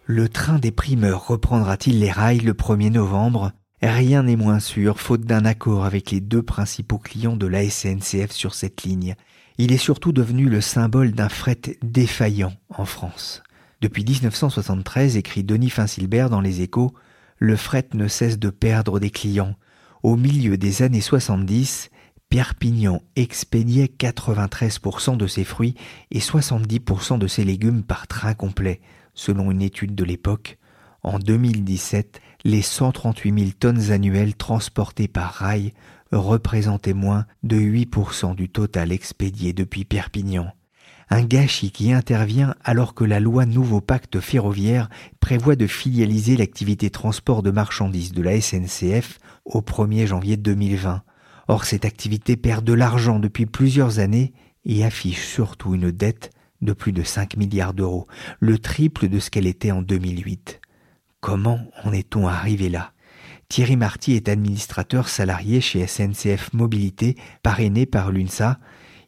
Le 0.06 0.28
train 0.28 0.58
des 0.58 0.70
primeurs 0.70 1.28
reprendra-t-il 1.28 1.98
les 1.98 2.10
rails 2.10 2.40
le 2.40 2.52
1er 2.52 2.90
novembre? 2.90 3.52
Rien 3.80 4.22
n'est 4.22 4.36
moins 4.36 4.60
sûr, 4.60 5.00
faute 5.00 5.22
d'un 5.22 5.46
accord 5.46 5.86
avec 5.86 6.10
les 6.10 6.20
deux 6.20 6.42
principaux 6.42 6.98
clients 6.98 7.38
de 7.38 7.46
la 7.46 7.66
SNCF 7.70 8.30
sur 8.30 8.54
cette 8.54 8.82
ligne. 8.82 9.14
Il 9.56 9.72
est 9.72 9.78
surtout 9.78 10.12
devenu 10.12 10.50
le 10.50 10.60
symbole 10.60 11.12
d'un 11.12 11.30
fret 11.30 11.58
défaillant 11.82 12.52
en 12.68 12.84
France. 12.84 13.42
Depuis 13.80 14.04
1973, 14.04 15.16
écrit 15.16 15.42
Denis 15.42 15.70
Finsilbert 15.70 16.28
dans 16.28 16.42
Les 16.42 16.60
Échos, 16.60 16.92
le 17.38 17.56
fret 17.56 17.88
ne 17.94 18.06
cesse 18.06 18.38
de 18.38 18.50
perdre 18.50 19.00
des 19.00 19.10
clients. 19.10 19.54
Au 20.02 20.16
milieu 20.16 20.58
des 20.58 20.82
années 20.82 21.00
70, 21.00 21.88
Perpignan 22.28 23.00
expédiait 23.16 23.90
93% 23.98 25.16
de 25.16 25.26
ses 25.26 25.44
fruits 25.44 25.76
et 26.10 26.18
70% 26.18 27.18
de 27.18 27.26
ses 27.26 27.44
légumes 27.44 27.82
par 27.82 28.06
train 28.06 28.34
complet, 28.34 28.80
selon 29.14 29.50
une 29.50 29.62
étude 29.62 29.94
de 29.94 30.04
l'époque. 30.04 30.58
En 31.02 31.18
2017, 31.18 32.20
les 32.44 32.62
138 32.62 33.38
000 33.38 33.50
tonnes 33.58 33.90
annuelles 33.90 34.34
transportées 34.34 35.08
par 35.08 35.32
rail 35.32 35.72
représentaient 36.12 36.94
moins 36.94 37.26
de 37.42 37.56
8% 37.56 38.34
du 38.34 38.48
total 38.48 38.92
expédié 38.92 39.52
depuis 39.52 39.84
Perpignan. 39.84 40.52
Un 41.10 41.22
gâchis 41.22 41.70
qui 41.70 41.92
intervient 41.92 42.54
alors 42.64 42.94
que 42.94 43.04
la 43.04 43.20
loi 43.20 43.44
Nouveau 43.44 43.80
Pacte 43.80 44.20
ferroviaire 44.20 44.88
prévoit 45.20 45.56
de 45.56 45.66
filialiser 45.66 46.36
l'activité 46.36 46.90
transport 46.90 47.42
de 47.42 47.50
marchandises 47.50 48.12
de 48.12 48.22
la 48.22 48.40
SNCF 48.40 49.18
au 49.44 49.60
1er 49.60 50.06
janvier 50.06 50.36
2020. 50.36 51.02
Or 51.48 51.64
cette 51.64 51.84
activité 51.84 52.36
perd 52.36 52.64
de 52.64 52.72
l'argent 52.72 53.18
depuis 53.18 53.44
plusieurs 53.44 53.98
années 53.98 54.32
et 54.64 54.84
affiche 54.84 55.26
surtout 55.26 55.74
une 55.74 55.90
dette 55.90 56.30
de 56.64 56.72
plus 56.72 56.92
de 56.92 57.02
5 57.02 57.36
milliards 57.36 57.74
d'euros, 57.74 58.06
le 58.40 58.58
triple 58.58 59.08
de 59.08 59.18
ce 59.18 59.30
qu'elle 59.30 59.46
était 59.46 59.70
en 59.70 59.82
2008. 59.82 60.60
Comment 61.20 61.60
en 61.84 61.92
est-on 61.92 62.26
arrivé 62.26 62.68
là? 62.68 62.92
Thierry 63.48 63.76
Marty 63.76 64.14
est 64.14 64.28
administrateur 64.28 65.08
salarié 65.08 65.60
chez 65.60 65.86
SNCF 65.86 66.52
Mobilité, 66.52 67.16
parrainé 67.42 67.86
par 67.86 68.10
l'UNSA. 68.10 68.58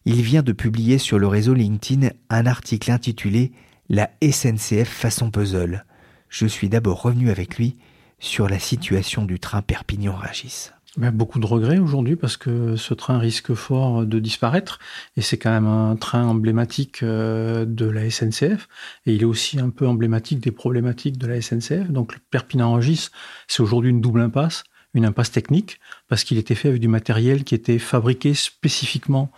Il 0.05 0.23
vient 0.23 0.43
de 0.43 0.53
publier 0.53 0.99
sur 0.99 1.19
le 1.19 1.27
réseau 1.27 1.55
LinkedIn 1.55 2.11
un 2.31 2.47
article 2.47 2.91
intitulé 2.91 3.53
La 3.89 4.11
SNCF 4.23 4.89
façon 4.89 5.31
puzzle. 5.31 5.85
Je 6.29 6.47
suis 6.47 6.69
d'abord 6.69 7.03
revenu 7.03 7.31
avec 7.31 7.57
lui 7.57 7.77
sur 8.19 8.49
la 8.49 8.59
situation 8.59 9.25
du 9.25 9.41
train 9.41 9.63
Perpignan-Ragis 9.63 10.71
beaucoup 10.97 11.39
de 11.39 11.47
regrets 11.47 11.79
aujourd'hui 11.79 12.17
parce 12.17 12.37
que 12.37 12.77
ce 12.77 12.95
train 12.95 13.19
risque 13.19 13.55
fort 13.55 14.07
de 14.07 14.19
disparaître 14.19 14.79
et 15.17 15.23
c'est 15.23 15.39
quand 15.39 15.51
même 15.51 15.67
un 15.67 15.97
train 15.97 16.25
emblématique 16.25 17.03
euh, 17.03 17.65
de 17.67 17.87
la 17.87 18.11
SNCF 18.11 18.69
et 19.07 19.15
il 19.15 19.23
est 19.23 19.27
aussi 19.27 19.61
un 19.61 19.71
peu 19.71 19.87
emblématique 19.87 20.41
des 20.41 20.51
problématiques 20.51 21.19
de 21.19 21.27
la 21.27 21.41
SNCF. 21.41 21.91
Donc 21.91 22.15
le 22.15 22.21
Perpignan-Rangis, 22.31 23.09
c'est 23.47 23.63
aujourd'hui 23.63 23.91
une 23.91 24.01
double 24.01 24.21
impasse, 24.23 24.65
une 24.95 25.05
impasse 25.05 25.31
technique 25.31 25.79
parce 26.09 26.25
qu'il 26.25 26.39
était 26.39 26.55
fait 26.55 26.69
avec 26.69 26.81
du 26.81 26.89
matériel 26.89 27.45
qui 27.45 27.55
était 27.55 27.79
fabriqué 27.79 28.35
spécifiquement 28.35 29.31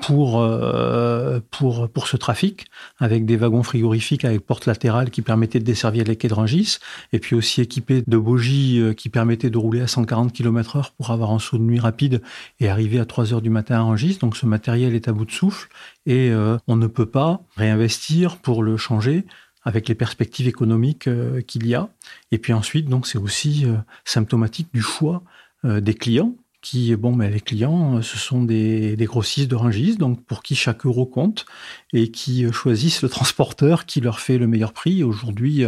pour, 0.00 0.40
euh, 0.40 1.40
pour, 1.50 1.88
pour 1.88 2.08
ce 2.08 2.16
trafic, 2.16 2.66
avec 2.98 3.24
des 3.26 3.36
wagons 3.36 3.62
frigorifiques 3.62 4.24
avec 4.24 4.40
porte 4.40 4.66
latérale 4.66 5.10
qui 5.10 5.22
permettaient 5.22 5.60
de 5.60 5.64
desservir 5.64 6.04
les 6.04 6.16
quais 6.16 6.28
de 6.28 6.34
Rungis, 6.34 6.78
et 7.12 7.18
puis 7.18 7.36
aussi 7.36 7.60
équipés 7.60 8.02
de 8.06 8.16
bogies 8.16 8.80
euh, 8.80 8.92
qui 8.92 9.08
permettaient 9.08 9.50
de 9.50 9.58
rouler 9.58 9.80
à 9.80 9.86
140 9.86 10.32
km 10.32 10.76
heure 10.76 10.92
pour 10.92 11.10
avoir 11.10 11.30
un 11.30 11.38
saut 11.38 11.58
de 11.58 11.62
nuit 11.62 11.78
rapide 11.78 12.22
et 12.60 12.68
arriver 12.68 12.98
à 12.98 13.04
3 13.04 13.32
heures 13.32 13.42
du 13.42 13.50
matin 13.50 13.76
à 13.76 13.82
Rungis. 13.82 14.18
Donc 14.20 14.36
ce 14.36 14.46
matériel 14.46 14.94
est 14.94 15.08
à 15.08 15.12
bout 15.12 15.24
de 15.24 15.32
souffle 15.32 15.68
et 16.06 16.30
euh, 16.30 16.58
on 16.66 16.76
ne 16.76 16.86
peut 16.86 17.06
pas 17.06 17.40
réinvestir 17.56 18.36
pour 18.38 18.62
le 18.62 18.76
changer 18.76 19.24
avec 19.62 19.88
les 19.88 19.94
perspectives 19.94 20.46
économiques 20.46 21.08
qu'il 21.46 21.66
y 21.66 21.74
a. 21.74 21.88
Et 22.32 22.38
puis 22.38 22.52
ensuite, 22.52 22.86
donc 22.86 23.06
c'est 23.06 23.16
aussi 23.16 23.64
symptomatique 24.04 24.68
du 24.74 24.82
choix 24.82 25.22
des 25.64 25.94
clients 25.94 26.34
qui, 26.64 26.96
bon, 26.96 27.14
mais 27.14 27.30
les 27.30 27.40
clients, 27.40 28.00
ce 28.00 28.16
sont 28.16 28.42
des, 28.42 28.96
grossistes 29.00 29.50
de 29.50 29.54
Rungis, 29.54 29.96
donc 29.96 30.24
pour 30.24 30.42
qui 30.42 30.56
chaque 30.56 30.86
euro 30.86 31.04
compte 31.04 31.44
et 31.92 32.10
qui 32.10 32.50
choisissent 32.52 33.02
le 33.02 33.10
transporteur 33.10 33.84
qui 33.84 34.00
leur 34.00 34.18
fait 34.18 34.38
le 34.38 34.46
meilleur 34.46 34.72
prix. 34.72 35.04
Aujourd'hui, 35.04 35.66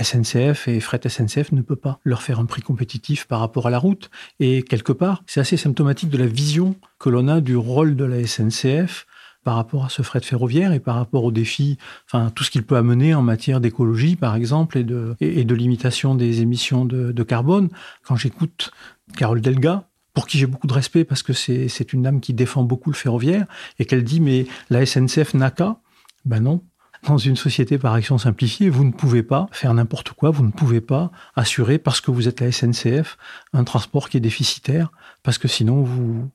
SNCF 0.00 0.68
et 0.68 0.80
Fret 0.80 1.00
SNCF 1.08 1.50
ne 1.52 1.60
peut 1.60 1.76
pas 1.76 1.98
leur 2.04 2.22
faire 2.22 2.38
un 2.38 2.46
prix 2.46 2.62
compétitif 2.62 3.26
par 3.26 3.40
rapport 3.40 3.66
à 3.66 3.70
la 3.70 3.78
route. 3.78 4.10
Et 4.38 4.62
quelque 4.62 4.92
part, 4.92 5.24
c'est 5.26 5.40
assez 5.40 5.56
symptomatique 5.56 6.08
de 6.08 6.18
la 6.18 6.26
vision 6.26 6.76
que 7.00 7.10
l'on 7.10 7.26
a 7.26 7.40
du 7.40 7.56
rôle 7.56 7.96
de 7.96 8.04
la 8.04 8.24
SNCF 8.24 9.06
par 9.44 9.56
rapport 9.56 9.86
à 9.86 9.88
ce 9.88 10.02
fret 10.02 10.20
ferroviaire 10.20 10.72
et 10.72 10.78
par 10.78 10.94
rapport 10.94 11.24
aux 11.24 11.32
défis, 11.32 11.76
enfin 12.06 12.30
tout 12.30 12.44
ce 12.44 12.50
qu'il 12.52 12.62
peut 12.62 12.76
amener 12.76 13.12
en 13.12 13.22
matière 13.22 13.60
d'écologie 13.60 14.14
par 14.14 14.36
exemple 14.36 14.78
et 14.78 14.84
de, 14.84 15.16
et, 15.20 15.44
de 15.44 15.54
limitation 15.56 16.14
des 16.14 16.42
émissions 16.42 16.84
de, 16.84 17.10
de 17.10 17.22
carbone. 17.24 17.68
Quand 18.04 18.14
j'écoute 18.14 18.70
Carole 19.16 19.40
Delga, 19.40 19.88
pour 20.14 20.26
qui 20.26 20.38
j'ai 20.38 20.46
beaucoup 20.46 20.66
de 20.66 20.72
respect 20.72 21.04
parce 21.04 21.22
que 21.22 21.32
c'est 21.32 21.92
une 21.92 22.02
dame 22.02 22.20
qui 22.20 22.34
défend 22.34 22.62
beaucoup 22.62 22.90
le 22.90 22.96
ferroviaire 22.96 23.46
et 23.78 23.84
qu'elle 23.84 24.04
dit 24.04 24.20
mais 24.20 24.46
la 24.70 24.84
SNCF 24.84 25.34
n'a 25.34 25.50
qu'à. 25.50 25.76
Ben 26.24 26.40
non. 26.40 26.62
Dans 27.06 27.18
une 27.18 27.34
société 27.34 27.78
par 27.78 27.94
action 27.94 28.16
simplifiée, 28.16 28.68
vous 28.68 28.84
ne 28.84 28.92
pouvez 28.92 29.24
pas 29.24 29.48
faire 29.50 29.74
n'importe 29.74 30.12
quoi, 30.12 30.30
vous 30.30 30.44
ne 30.44 30.52
pouvez 30.52 30.80
pas 30.80 31.10
assurer 31.34 31.78
parce 31.78 32.00
que 32.00 32.12
vous 32.12 32.28
êtes 32.28 32.40
la 32.40 32.52
SNCF 32.52 33.18
un 33.52 33.64
transport 33.64 34.08
qui 34.08 34.18
est 34.18 34.20
déficitaire 34.20 34.92
parce 35.24 35.38
que 35.38 35.48
sinon 35.48 35.82
vous 35.82 36.30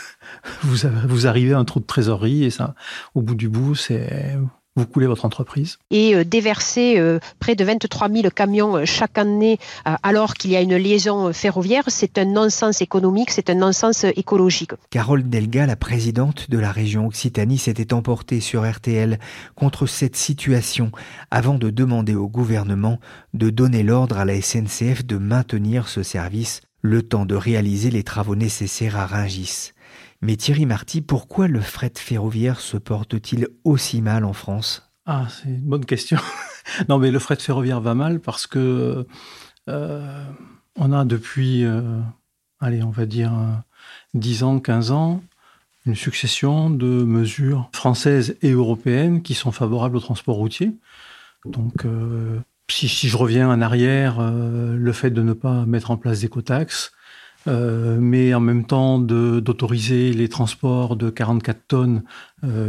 vous, 0.62 0.88
vous 1.06 1.26
arrivez 1.26 1.54
à 1.54 1.58
un 1.58 1.64
trou 1.64 1.80
de 1.80 1.86
trésorerie 1.86 2.44
et 2.44 2.50
ça 2.50 2.74
au 3.14 3.22
bout 3.22 3.34
du 3.34 3.48
bout 3.48 3.74
c'est 3.74 4.36
vous 4.76 4.86
coulez 4.86 5.06
votre 5.06 5.24
entreprise. 5.24 5.78
Et 5.90 6.14
euh, 6.14 6.24
déverser 6.24 6.98
euh, 6.98 7.18
près 7.38 7.54
de 7.54 7.64
23 7.64 8.08
000 8.08 8.30
camions 8.34 8.76
euh, 8.76 8.84
chaque 8.86 9.18
année 9.18 9.58
alors 10.02 10.34
qu'il 10.34 10.50
y 10.50 10.56
a 10.56 10.60
une 10.60 10.76
liaison 10.76 11.32
ferroviaire, 11.32 11.84
c'est 11.88 12.18
un 12.18 12.24
non-sens 12.24 12.80
économique, 12.80 13.30
c'est 13.30 13.50
un 13.50 13.54
non-sens 13.54 14.04
écologique. 14.04 14.72
Carole 14.90 15.28
Delga, 15.28 15.66
la 15.66 15.76
présidente 15.76 16.50
de 16.50 16.58
la 16.58 16.72
région 16.72 17.06
Occitanie, 17.06 17.58
s'était 17.58 17.92
emportée 17.92 18.40
sur 18.40 18.68
RTL 18.68 19.18
contre 19.54 19.86
cette 19.86 20.16
situation 20.16 20.90
avant 21.30 21.54
de 21.54 21.70
demander 21.70 22.14
au 22.14 22.28
gouvernement 22.28 22.98
de 23.34 23.50
donner 23.50 23.82
l'ordre 23.82 24.18
à 24.18 24.24
la 24.24 24.40
SNCF 24.40 25.04
de 25.04 25.16
maintenir 25.16 25.88
ce 25.88 26.02
service 26.02 26.62
le 26.80 27.02
temps 27.02 27.26
de 27.26 27.36
réaliser 27.36 27.90
les 27.90 28.02
travaux 28.02 28.34
nécessaires 28.34 28.96
à 28.96 29.06
Ringis. 29.06 29.72
Mais 30.24 30.36
Thierry 30.36 30.66
Marty, 30.66 31.00
pourquoi 31.00 31.48
le 31.48 31.60
fret 31.60 31.92
ferroviaire 31.96 32.60
se 32.60 32.76
porte-t-il 32.76 33.48
aussi 33.64 34.00
mal 34.00 34.24
en 34.24 34.32
France? 34.32 34.88
Ah, 35.04 35.26
c'est 35.28 35.48
une 35.48 35.62
bonne 35.62 35.84
question. 35.84 36.16
non, 36.88 36.98
mais 36.98 37.10
le 37.10 37.18
fret 37.18 37.36
ferroviaire 37.36 37.80
va 37.80 37.96
mal 37.96 38.20
parce 38.20 38.46
que 38.46 39.04
euh, 39.68 40.24
on 40.78 40.92
a 40.92 41.04
depuis, 41.04 41.64
euh, 41.64 41.98
allez, 42.60 42.84
on 42.84 42.90
va 42.90 43.04
dire 43.04 43.32
10 44.14 44.44
ans, 44.44 44.60
15 44.60 44.92
ans, 44.92 45.24
une 45.86 45.96
succession 45.96 46.70
de 46.70 46.86
mesures 46.86 47.68
françaises 47.72 48.36
et 48.42 48.52
européennes 48.52 49.22
qui 49.22 49.34
sont 49.34 49.50
favorables 49.50 49.96
au 49.96 50.00
transport 50.00 50.36
routier. 50.36 50.70
Donc, 51.44 51.84
euh, 51.84 52.38
si, 52.70 52.88
si, 52.88 53.08
je 53.08 53.16
reviens 53.16 53.50
en 53.50 53.60
arrière, 53.60 54.22
le 54.22 54.92
fait 54.92 55.10
de 55.10 55.20
ne 55.20 55.32
pas 55.32 55.66
mettre 55.66 55.90
en 55.90 55.96
place 55.96 56.20
d'écotaxes, 56.20 56.92
mais 57.46 58.34
en 58.34 58.40
même 58.40 58.64
temps 58.64 58.98
d'autoriser 58.98 60.12
les 60.12 60.28
transports 60.28 60.96
de 60.96 61.10
44 61.10 61.60
tonnes, 61.66 62.02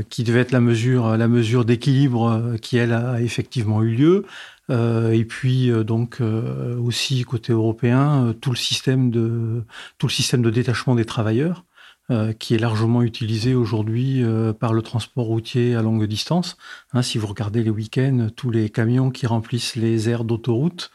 qui 0.10 0.24
devait 0.24 0.40
être 0.40 0.52
la 0.52 0.60
mesure, 0.60 1.18
la 1.18 1.28
mesure 1.28 1.66
d'équilibre 1.66 2.56
qui 2.62 2.78
elle 2.78 2.94
a 2.94 3.22
effectivement 3.22 3.84
eu 3.84 3.96
lieu. 3.96 4.26
et 4.70 5.26
puis 5.26 5.72
donc 5.86 6.22
aussi 6.22 7.24
côté 7.24 7.54
européen, 7.54 8.34
tout 8.42 8.52
le 8.52 8.56
système 8.56 9.12
de 9.12 9.64
tout 9.98 10.08
le 10.08 10.12
système 10.12 10.42
de 10.42 10.50
détachement 10.50 10.96
des 10.96 11.06
travailleurs 11.06 11.64
euh, 12.12 12.34
qui 12.34 12.54
est 12.54 12.58
largement 12.58 13.02
utilisé 13.02 13.56
aujourd'hui 13.56 14.26
euh, 14.26 14.52
par 14.52 14.74
le 14.74 14.82
transport 14.82 15.24
routier 15.24 15.74
à 15.74 15.82
longue 15.82 16.06
distance. 16.06 16.58
Hein, 16.92 17.02
si 17.02 17.18
vous 17.18 17.28
regardez 17.28 17.64
les 17.64 17.70
week-ends, 17.70 18.28
tous 18.36 18.50
les 18.50 18.70
camions 18.70 19.10
qui 19.10 19.26
remplissent 19.26 19.78
les 19.78 20.10
aires 20.10 20.26
d'autoroute, 20.26 20.92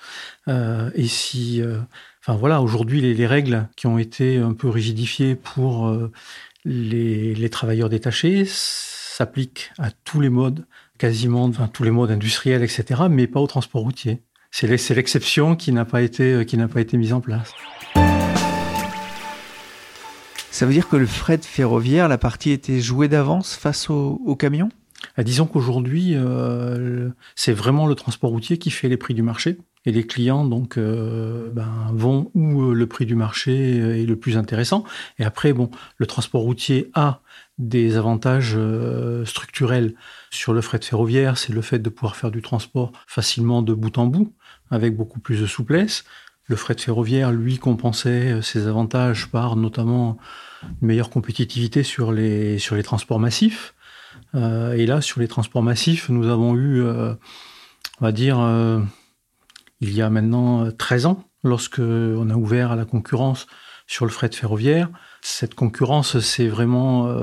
euh, 0.48 0.90
et 0.94 1.06
si, 1.06 1.62
enfin 2.20 2.36
voilà, 2.36 2.62
aujourd'hui 2.62 3.00
les, 3.00 3.26
règles 3.26 3.68
qui 3.76 3.86
ont 3.86 3.98
été 3.98 4.38
un 4.38 4.54
peu 4.54 4.68
rigidifiées 4.68 5.34
pour 5.34 5.94
les, 6.64 7.34
les, 7.34 7.50
travailleurs 7.50 7.88
détachés 7.88 8.44
s'appliquent 8.46 9.70
à 9.78 9.90
tous 9.90 10.20
les 10.20 10.28
modes, 10.28 10.66
quasiment, 10.98 11.44
enfin 11.44 11.68
tous 11.68 11.84
les 11.84 11.90
modes 11.90 12.10
industriels, 12.10 12.62
etc., 12.62 13.02
mais 13.10 13.26
pas 13.26 13.40
au 13.40 13.46
transport 13.46 13.82
routier. 13.82 14.22
C'est 14.50 14.66
l'exception 14.66 15.56
qui 15.56 15.72
n'a 15.72 15.84
pas 15.84 16.02
été 16.02 16.44
qui 16.46 16.56
n'a 16.56 16.68
pas 16.68 16.80
été 16.80 16.96
mise 16.96 17.12
en 17.12 17.20
place. 17.20 17.52
Ça 20.58 20.66
veut 20.66 20.72
dire 20.72 20.88
que 20.88 20.96
le 20.96 21.06
fret 21.06 21.38
ferroviaire, 21.38 22.08
la 22.08 22.18
partie 22.18 22.50
était 22.50 22.80
jouée 22.80 23.06
d'avance 23.06 23.54
face 23.54 23.90
aux, 23.90 24.34
camions 24.36 24.70
ah, 25.16 25.22
Disons 25.22 25.46
qu'aujourd'hui, 25.46 26.14
euh, 26.16 27.10
c'est 27.36 27.52
vraiment 27.52 27.86
le 27.86 27.94
transport 27.94 28.30
routier 28.30 28.58
qui 28.58 28.70
fait 28.70 28.88
les 28.88 28.96
prix 28.96 29.14
du 29.14 29.22
marché. 29.22 29.58
Et 29.88 29.92
les 29.92 30.06
clients 30.06 30.44
donc 30.44 30.76
euh, 30.76 31.48
ben, 31.52 31.90
vont 31.94 32.30
où 32.34 32.60
euh, 32.62 32.74
le 32.74 32.86
prix 32.86 33.06
du 33.06 33.14
marché 33.14 33.78
est 34.02 34.06
le 34.06 34.16
plus 34.16 34.36
intéressant. 34.36 34.84
Et 35.18 35.24
après, 35.24 35.54
bon, 35.54 35.70
le 35.96 36.04
transport 36.04 36.42
routier 36.42 36.90
a 36.92 37.22
des 37.56 37.96
avantages 37.96 38.56
structurels 39.24 39.94
sur 40.30 40.52
le 40.52 40.60
fret 40.60 40.78
ferroviaire, 40.80 41.38
c'est 41.38 41.52
le 41.52 41.62
fait 41.62 41.78
de 41.78 41.88
pouvoir 41.88 42.14
faire 42.14 42.30
du 42.30 42.42
transport 42.42 42.92
facilement 43.06 43.62
de 43.62 43.72
bout 43.72 43.96
en 43.98 44.06
bout, 44.06 44.32
avec 44.70 44.94
beaucoup 44.94 45.18
plus 45.18 45.40
de 45.40 45.46
souplesse. 45.46 46.04
Le 46.46 46.54
fret 46.54 46.76
ferroviaire, 46.78 47.32
lui, 47.32 47.58
compensait 47.58 48.42
ses 48.42 48.68
avantages 48.68 49.28
par 49.28 49.56
notamment 49.56 50.18
une 50.80 50.88
meilleure 50.88 51.10
compétitivité 51.10 51.82
sur 51.82 52.12
les, 52.12 52.58
sur 52.58 52.76
les 52.76 52.84
transports 52.84 53.18
massifs. 53.18 53.74
Euh, 54.34 54.72
et 54.72 54.86
là, 54.86 55.00
sur 55.00 55.20
les 55.20 55.28
transports 55.28 55.62
massifs, 55.62 56.08
nous 56.08 56.28
avons 56.28 56.54
eu, 56.54 56.82
euh, 56.82 57.14
on 58.00 58.04
va 58.04 58.12
dire, 58.12 58.38
euh, 58.40 58.80
il 59.80 59.94
y 59.94 60.02
a 60.02 60.10
maintenant 60.10 60.70
13 60.70 61.06
ans, 61.06 61.24
lorsque 61.44 61.78
on 61.78 62.30
a 62.30 62.34
ouvert 62.34 62.72
à 62.72 62.76
la 62.76 62.84
concurrence 62.84 63.46
sur 63.86 64.04
le 64.04 64.10
fret 64.10 64.30
ferroviaire. 64.32 64.90
Cette 65.22 65.54
concurrence 65.54 66.18
s'est 66.18 66.48
vraiment 66.48 67.14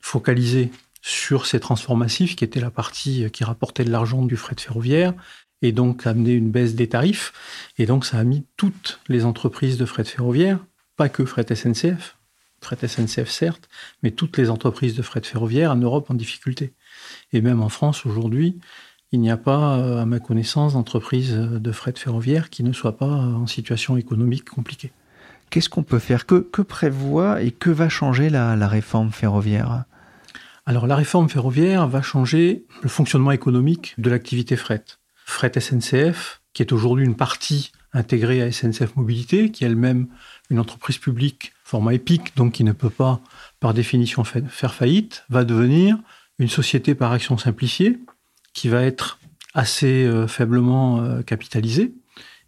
focalisée 0.00 0.70
sur 1.02 1.46
ces 1.46 1.60
transports 1.60 1.96
massifs, 1.96 2.36
qui 2.36 2.44
était 2.44 2.60
la 2.60 2.70
partie 2.70 3.30
qui 3.30 3.44
rapportait 3.44 3.84
de 3.84 3.90
l'argent 3.90 4.22
du 4.22 4.36
fret 4.36 4.56
ferroviaire, 4.58 5.14
et 5.62 5.72
donc 5.72 6.06
amené 6.06 6.32
une 6.32 6.50
baisse 6.50 6.74
des 6.74 6.88
tarifs. 6.88 7.32
Et 7.78 7.86
donc 7.86 8.04
ça 8.04 8.18
a 8.18 8.24
mis 8.24 8.44
toutes 8.56 9.00
les 9.08 9.24
entreprises 9.24 9.78
de 9.78 9.86
fret 9.86 10.04
ferroviaire, 10.04 10.58
pas 10.96 11.08
que 11.08 11.24
fret 11.24 11.46
SNCF, 11.54 12.16
fret 12.60 12.86
SNCF 12.86 13.28
certes, 13.28 13.68
mais 14.02 14.10
toutes 14.10 14.36
les 14.36 14.50
entreprises 14.50 14.94
de 14.94 15.02
fret 15.02 15.22
ferroviaire 15.22 15.72
en 15.72 15.76
Europe 15.76 16.10
en 16.10 16.14
difficulté. 16.14 16.74
Et 17.32 17.40
même 17.40 17.62
en 17.62 17.68
France 17.68 18.06
aujourd'hui, 18.06 18.58
il 19.12 19.20
n'y 19.20 19.30
a 19.30 19.36
pas, 19.36 19.78
euh, 19.78 20.02
à 20.02 20.06
ma 20.06 20.20
connaissance, 20.20 20.74
d'entreprise 20.74 21.34
de 21.34 21.72
fret 21.72 21.94
ferroviaire 21.96 22.50
qui 22.50 22.62
ne 22.62 22.72
soit 22.72 22.96
pas 22.96 23.06
en 23.06 23.46
situation 23.46 23.96
économique 23.96 24.48
compliquée. 24.48 24.92
Qu'est-ce 25.50 25.70
qu'on 25.70 25.82
peut 25.82 25.98
faire? 25.98 26.26
Que, 26.26 26.36
que, 26.40 26.60
prévoit 26.60 27.42
et 27.42 27.50
que 27.50 27.70
va 27.70 27.88
changer 27.88 28.28
la, 28.28 28.54
la 28.54 28.68
réforme 28.68 29.10
ferroviaire? 29.10 29.84
Alors 30.66 30.86
la 30.86 30.96
réforme 30.96 31.30
ferroviaire 31.30 31.88
va 31.88 32.02
changer 32.02 32.66
le 32.82 32.90
fonctionnement 32.90 33.32
économique 33.32 33.94
de 33.96 34.10
l'activité 34.10 34.56
fret. 34.56 34.84
Fret 35.24 35.52
SNCF, 35.58 36.42
qui 36.52 36.62
est 36.62 36.72
aujourd'hui 36.72 37.06
une 37.06 37.16
partie 37.16 37.72
intégrée 37.94 38.42
à 38.42 38.52
SNCF 38.52 38.96
Mobilité, 38.96 39.50
qui 39.50 39.64
est 39.64 39.66
elle-même 39.66 40.08
une 40.50 40.58
entreprise 40.58 40.98
publique 40.98 41.52
format 41.64 41.94
épique, 41.94 42.36
donc 42.36 42.52
qui 42.52 42.64
ne 42.64 42.72
peut 42.72 42.90
pas, 42.90 43.20
par 43.60 43.74
définition, 43.74 44.24
faire 44.24 44.74
faillite, 44.74 45.24
va 45.30 45.44
devenir 45.44 45.98
une 46.38 46.48
société 46.48 46.94
par 46.94 47.12
action 47.12 47.38
simplifiée, 47.38 47.98
qui 48.58 48.68
va 48.68 48.82
être 48.82 49.20
assez 49.54 50.04
euh, 50.04 50.26
faiblement 50.26 51.00
euh, 51.00 51.22
capitalisée, 51.22 51.94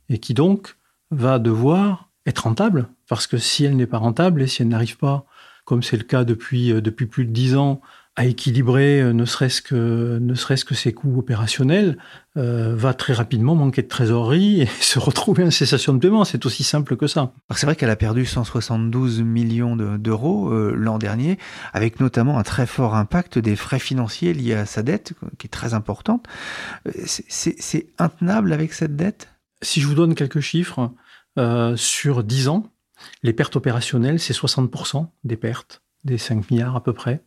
et 0.09 0.19
qui 0.19 0.35
donc 0.35 0.75
va 1.13 1.39
devoir 1.39 2.11
être 2.27 2.41
rentable, 2.41 2.89
parce 3.07 3.29
que 3.29 3.39
si 3.39 3.65
elle 3.65 3.77
n'est 3.77 3.87
pas 3.87 3.99
rentable, 3.99 4.43
et 4.43 4.49
si 4.49 4.63
elle 4.63 4.69
n'arrive 4.69 4.97
pas, 4.97 5.25
comme 5.65 5.85
c'est 5.85 5.97
le 5.97 6.03
cas 6.03 6.25
depuis, 6.25 6.73
euh, 6.73 6.81
depuis 6.81 7.07
plus 7.07 7.27
de 7.27 7.31
dix 7.31 7.55
ans, 7.55 7.81
à 8.21 8.27
équilibrer 8.27 9.01
euh, 9.01 9.15
ne 9.15 9.25
serait-ce 9.25 9.63
que, 9.63 10.19
ne 10.21 10.35
serait-ce 10.35 10.67
que 10.67 10.75
ses 10.75 10.93
coûts 10.93 11.19
opérationnels, 11.19 11.97
euh, 12.37 12.77
va 12.77 12.93
très 12.93 13.15
rapidement 13.15 13.55
manquer 13.55 13.81
de 13.81 13.89
trésorerie 13.89 14.61
et 14.61 14.67
se 14.67 14.99
retrouver 14.99 15.43
en 15.43 15.51
cessation 15.51 15.95
de 15.95 16.01
paiement. 16.01 16.27
C'est 16.27 16.45
aussi 16.45 16.63
simple 16.63 16.99
que 16.99 17.07
ça. 17.07 17.33
C'est 17.55 17.65
vrai 17.65 17.77
qu'elle 17.77 17.89
a 17.89 17.97
perdu 17.97 18.27
172 18.27 19.23
millions 19.23 19.75
d'euros 19.75 20.51
euh, 20.51 20.75
l'an 20.77 20.99
dernier, 20.99 21.39
avec 21.73 21.99
notamment 21.99 22.39
un 22.39 22.43
très 22.43 22.67
fort 22.67 22.95
impact 22.95 23.39
des 23.39 23.57
frais 23.57 23.79
financiers 23.79 24.35
liés 24.35 24.53
à 24.53 24.67
sa 24.67 24.83
dette, 24.83 25.15
qui 25.39 25.47
est 25.47 25.51
très 25.51 25.73
importante. 25.73 26.27
C'est 27.07 27.87
intenable 27.97 28.53
avec 28.53 28.75
cette 28.75 28.97
dette? 28.97 29.29
Si 29.63 29.81
je 29.81 29.87
vous 29.87 29.95
donne 29.95 30.15
quelques 30.15 30.41
chiffres, 30.41 30.93
sur 31.77 32.23
10 32.23 32.49
ans, 32.49 32.67
les 33.23 33.33
pertes 33.33 33.57
opérationnelles, 33.57 34.21
c'est 34.21 34.35
60% 34.35 35.07
des 35.25 35.39
pertes, 35.39 35.81
des 36.05 36.19
5 36.19 36.51
milliards 36.51 36.77
à 36.77 36.83
peu 36.83 36.93
près. 36.93 37.23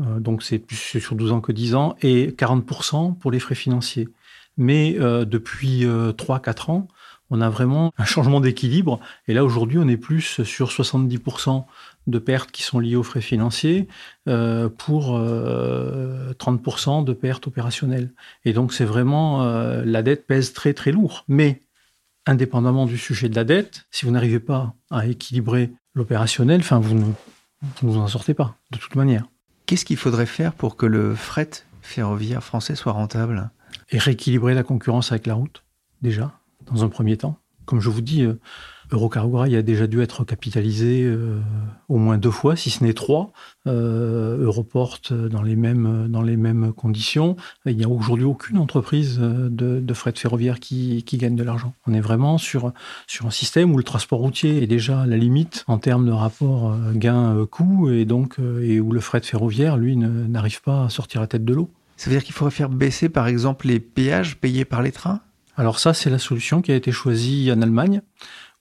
Euh, 0.00 0.20
donc 0.20 0.42
c'est 0.42 0.58
plus 0.58 0.76
sur 0.76 1.14
12 1.14 1.32
ans 1.32 1.40
que 1.40 1.52
10 1.52 1.74
ans, 1.74 1.96
et 2.02 2.30
40% 2.32 3.16
pour 3.16 3.30
les 3.30 3.40
frais 3.40 3.54
financiers. 3.54 4.08
Mais 4.56 4.96
euh, 4.98 5.24
depuis 5.24 5.84
3-4 5.84 5.86
euh, 5.86 6.72
ans, 6.72 6.88
on 7.30 7.40
a 7.40 7.48
vraiment 7.48 7.92
un 7.96 8.04
changement 8.04 8.40
d'équilibre. 8.40 8.98
Et 9.28 9.34
là, 9.34 9.44
aujourd'hui, 9.44 9.78
on 9.78 9.86
est 9.86 9.96
plus 9.96 10.42
sur 10.42 10.68
70% 10.68 11.64
de 12.08 12.18
pertes 12.18 12.50
qui 12.50 12.64
sont 12.64 12.80
liées 12.80 12.96
aux 12.96 13.04
frais 13.04 13.20
financiers 13.20 13.86
pour 14.26 15.16
30% 15.16 17.04
de 17.04 17.12
pertes 17.12 17.46
opérationnelles. 17.46 18.10
Et 18.44 18.52
donc, 18.52 18.72
c'est 18.72 18.84
vraiment, 18.84 19.44
la 19.44 20.02
dette 20.02 20.26
pèse 20.26 20.52
très, 20.52 20.74
très 20.74 20.90
lourd. 20.90 21.24
Mais, 21.28 21.60
indépendamment 22.26 22.86
du 22.86 22.98
sujet 22.98 23.28
de 23.28 23.36
la 23.36 23.44
dette, 23.44 23.86
si 23.92 24.06
vous 24.06 24.10
n'arrivez 24.10 24.40
pas 24.40 24.74
à 24.90 25.06
équilibrer 25.06 25.70
l'opérationnel, 25.94 26.62
enfin, 26.62 26.80
vous 26.80 26.96
ne 26.96 27.12
vous 27.82 27.96
en 27.96 28.08
sortez 28.08 28.34
pas, 28.34 28.56
de 28.72 28.78
toute 28.78 28.96
manière. 28.96 29.24
Qu'est-ce 29.70 29.84
qu'il 29.84 29.98
faudrait 29.98 30.26
faire 30.26 30.52
pour 30.52 30.74
que 30.74 30.84
le 30.84 31.14
fret 31.14 31.48
ferroviaire 31.80 32.42
français 32.42 32.74
soit 32.74 32.90
rentable 32.90 33.52
Et 33.90 33.98
rééquilibrer 33.98 34.52
la 34.52 34.64
concurrence 34.64 35.12
avec 35.12 35.28
la 35.28 35.34
route, 35.34 35.62
déjà, 36.02 36.40
dans 36.66 36.82
un 36.82 36.88
premier 36.88 37.16
temps. 37.16 37.38
Comme 37.66 37.78
je 37.78 37.88
vous 37.88 38.00
dis, 38.00 38.26
euh, 38.92 38.96
Eurocargo 38.96 39.40
a 39.40 39.62
déjà 39.62 39.86
dû 39.86 40.00
être 40.02 40.24
capitalisé 40.24 41.04
euh, 41.04 41.38
au 41.88 41.96
moins 41.96 42.18
deux 42.18 42.30
fois, 42.30 42.56
si 42.56 42.70
ce 42.70 42.84
n'est 42.84 42.92
trois. 42.92 43.32
Euh, 43.66 44.38
Europort 44.38 44.98
dans 45.10 45.42
les 45.42 45.56
mêmes 45.56 46.08
dans 46.08 46.22
les 46.22 46.36
mêmes 46.36 46.72
conditions. 46.72 47.36
Il 47.66 47.76
n'y 47.76 47.84
a 47.84 47.88
aujourd'hui 47.88 48.24
aucune 48.24 48.58
entreprise 48.58 49.18
de, 49.18 49.94
fret 49.94 50.12
ferroviaire 50.16 50.60
qui, 50.60 51.04
gagne 51.14 51.36
de 51.36 51.42
l'argent. 51.42 51.74
On 51.86 51.92
est 51.92 52.00
vraiment 52.00 52.38
sur 52.38 52.72
sur 53.06 53.26
un 53.26 53.30
système 53.30 53.72
où 53.72 53.76
le 53.76 53.82
transport 53.82 54.20
routier 54.20 54.62
est 54.62 54.66
déjà 54.66 55.02
à 55.02 55.06
la 55.06 55.16
limite 55.16 55.64
en 55.66 55.78
termes 55.78 56.06
de 56.06 56.12
rapport 56.12 56.74
gain-coût 56.94 57.90
et 57.90 58.04
donc 58.06 58.36
et 58.62 58.80
où 58.80 58.92
le 58.92 59.00
fret 59.00 59.20
ferroviaire 59.20 59.76
lui 59.76 59.96
n'arrive 59.96 60.62
pas 60.62 60.84
à 60.84 60.88
sortir 60.88 61.20
la 61.20 61.26
tête 61.26 61.44
de 61.44 61.52
l'eau. 61.52 61.70
Ça 61.96 62.08
veut 62.08 62.16
dire 62.16 62.24
qu'il 62.24 62.34
faudrait 62.34 62.50
faire 62.50 62.70
baisser 62.70 63.10
par 63.10 63.26
exemple 63.26 63.66
les 63.66 63.78
péages 63.78 64.38
payés 64.38 64.64
par 64.64 64.80
les 64.80 64.92
trains? 64.92 65.20
Alors 65.56 65.78
ça, 65.78 65.92
c'est 65.92 66.08
la 66.08 66.18
solution 66.18 66.62
qui 66.62 66.72
a 66.72 66.74
été 66.74 66.90
choisie 66.90 67.52
en 67.52 67.60
Allemagne 67.60 68.00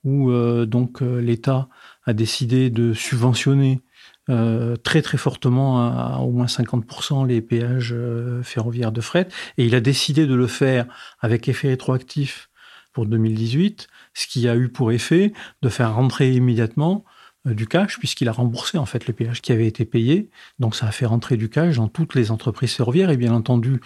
où 0.04 0.32
euh, 0.32 0.66
donc 0.66 1.02
euh, 1.02 1.20
l'État 1.20 1.70
a 2.06 2.14
décidé 2.14 2.70
de 2.70 2.94
subventionner 2.94 3.82
euh, 4.30 4.76
très 4.76 5.02
très 5.02 5.18
fortement 5.18 5.82
à, 5.82 6.20
au 6.20 6.32
moins 6.32 6.46
50% 6.46 7.28
les 7.28 7.42
péages 7.42 7.96
ferroviaires 8.44 8.92
de 8.92 9.02
fret 9.02 9.28
et 9.58 9.66
il 9.66 9.76
a 9.76 9.82
décidé 9.82 10.28
de 10.28 10.36
le 10.36 10.48
faire 10.48 10.86
avec 11.20 11.48
effet 11.48 11.70
rétroactif 11.70 12.50
pour 12.94 13.06
2018, 13.06 13.88
ce 14.14 14.28
qui 14.28 14.48
a 14.48 14.56
eu 14.56 14.70
pour 14.70 14.92
effet 14.92 15.34
de 15.62 15.70
faire 15.70 15.94
rentrer 15.94 16.34
immédiatement 16.34 17.06
du 17.46 17.68
cash 17.68 17.98
puisqu'il 17.98 18.28
a 18.30 18.32
remboursé 18.32 18.78
en 18.78 18.86
fait 18.86 19.08
les 19.08 19.14
péages 19.14 19.42
qui 19.42 19.52
avaient 19.52 19.68
été 19.68 19.86
payés. 19.86 20.30
Donc 20.60 20.76
ça 20.76 20.88
a 20.88 20.92
fait 20.92 21.06
rentrer 21.06 21.38
du 21.38 21.50
cash 21.50 21.78
dans 21.78 21.88
toutes 21.88 22.16
les 22.16 22.32
entreprises 22.32 22.74
ferroviaires 22.74 23.10
et 23.10 23.18
bien 23.18 23.34
entendu 23.34 23.80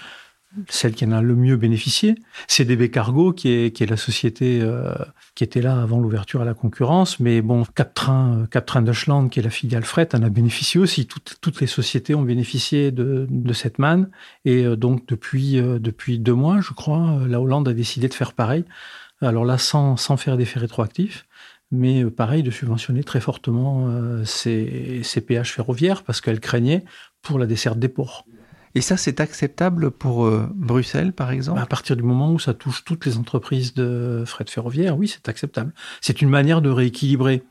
celle 0.70 0.94
qui 0.94 1.06
en 1.06 1.12
a 1.12 1.22
le 1.22 1.36
mieux 1.36 1.58
bénéficié, 1.58 2.16
c'est 2.48 2.66
DB 2.66 2.89
Cargo, 2.89 3.34
qui 3.34 3.50
est, 3.50 3.76
qui 3.76 3.84
est 3.84 3.88
la 3.88 3.98
société 3.98 4.60
euh, 4.62 4.94
qui 5.36 5.44
était 5.44 5.62
là 5.62 5.82
avant 5.82 6.00
l'ouverture 6.00 6.42
à 6.42 6.46
la 6.46 6.54
concurrence. 6.54 7.20
Mais 7.20 7.42
bon, 7.42 7.63
Captrain, 7.76 8.42
euh, 8.42 8.46
Captrain 8.46 8.82
Deutschland, 8.82 9.30
qui 9.30 9.39
est 9.39 9.44
la 9.44 9.50
filiale 9.50 9.84
fret, 9.84 10.10
en 10.13 10.22
a 10.22 10.30
bénéficié 10.30 10.80
aussi. 10.80 11.08
Toutes, 11.08 11.38
toutes 11.42 11.60
les 11.62 11.68
sociétés 11.68 12.13
ont 12.16 12.22
bénéficié 12.22 12.92
de, 12.92 13.28
de 13.30 13.54
cette 13.54 13.80
manne. 13.80 14.10
Et 14.46 14.63
euh, 14.63 14.76
donc, 14.76 15.08
depuis, 15.08 15.54
depuis 15.56 16.20
deux 16.20 16.36
mois, 16.36 16.62
je 16.62 16.74
crois, 16.74 17.20
la 17.28 17.42
Hollande 17.42 17.68
a 17.68 17.74
décidé 17.74 18.08
de 18.08 18.13
faire 18.13 18.34
pareil. 18.34 18.66
Alors 19.22 19.46
là, 19.46 19.58
sans, 19.58 19.98
sans 19.98 20.18
faire 20.18 20.38
d'effet 20.38 20.60
rétroactif, 20.60 21.26
mais 21.72 22.06
pareil, 22.06 22.44
de 22.44 22.52
subventionner 22.52 23.04
très 23.04 23.22
fortement 23.22 23.89
ces, 24.26 25.02
ces 25.04 25.22
péages 25.22 25.54
ferroviaires 25.54 26.04
parce 26.04 26.22
qu'elle 26.22 26.39
craignait 26.39 26.84
pour 27.24 27.39
la 27.39 27.48
desserte 27.48 27.80
des 27.80 27.88
ports. 27.88 28.26
Et 28.76 28.82
ça, 28.82 28.98
c'est 28.98 29.20
acceptable 29.20 29.92
pour 29.92 30.26
euh, 30.26 30.48
Bruxelles, 30.54 31.14
par 31.14 31.32
exemple? 31.32 31.60
À 31.60 31.66
partir 31.66 31.96
du 31.96 32.04
moment 32.04 32.32
où 32.32 32.40
ça 32.40 32.54
touche 32.54 32.84
toutes 32.84 33.06
les 33.06 33.18
entreprises 33.18 33.74
de 33.74 34.24
fret 34.26 34.46
ferroviaire, 34.48 34.98
oui, 34.98 35.08
c'est 35.08 35.30
acceptable. 35.30 35.74
C'est 36.02 36.22
une 36.22 36.30
manière 36.30 36.62
de 36.62 36.70
rééquilibrer, 36.70 37.44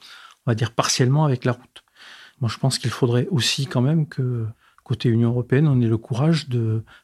on 0.47 0.51
va 0.51 0.55
dire 0.55 0.73
partiellement 0.73 1.25
avec 1.25 1.45
la 1.45 1.53
route. 1.53 1.85
Moi, 2.41 2.51
je 2.53 2.59
pense 2.59 2.79
qu'il 2.79 2.91
faudrait 2.91 3.29
aussi 3.31 3.67
quand 3.67 3.83
même 3.83 4.09
que 4.09 4.47
côté 4.83 5.09
Union 5.09 5.31
européenne, 5.31 5.69
on 5.69 5.81
ait 5.81 5.87
le 5.87 5.99
courage 5.99 6.49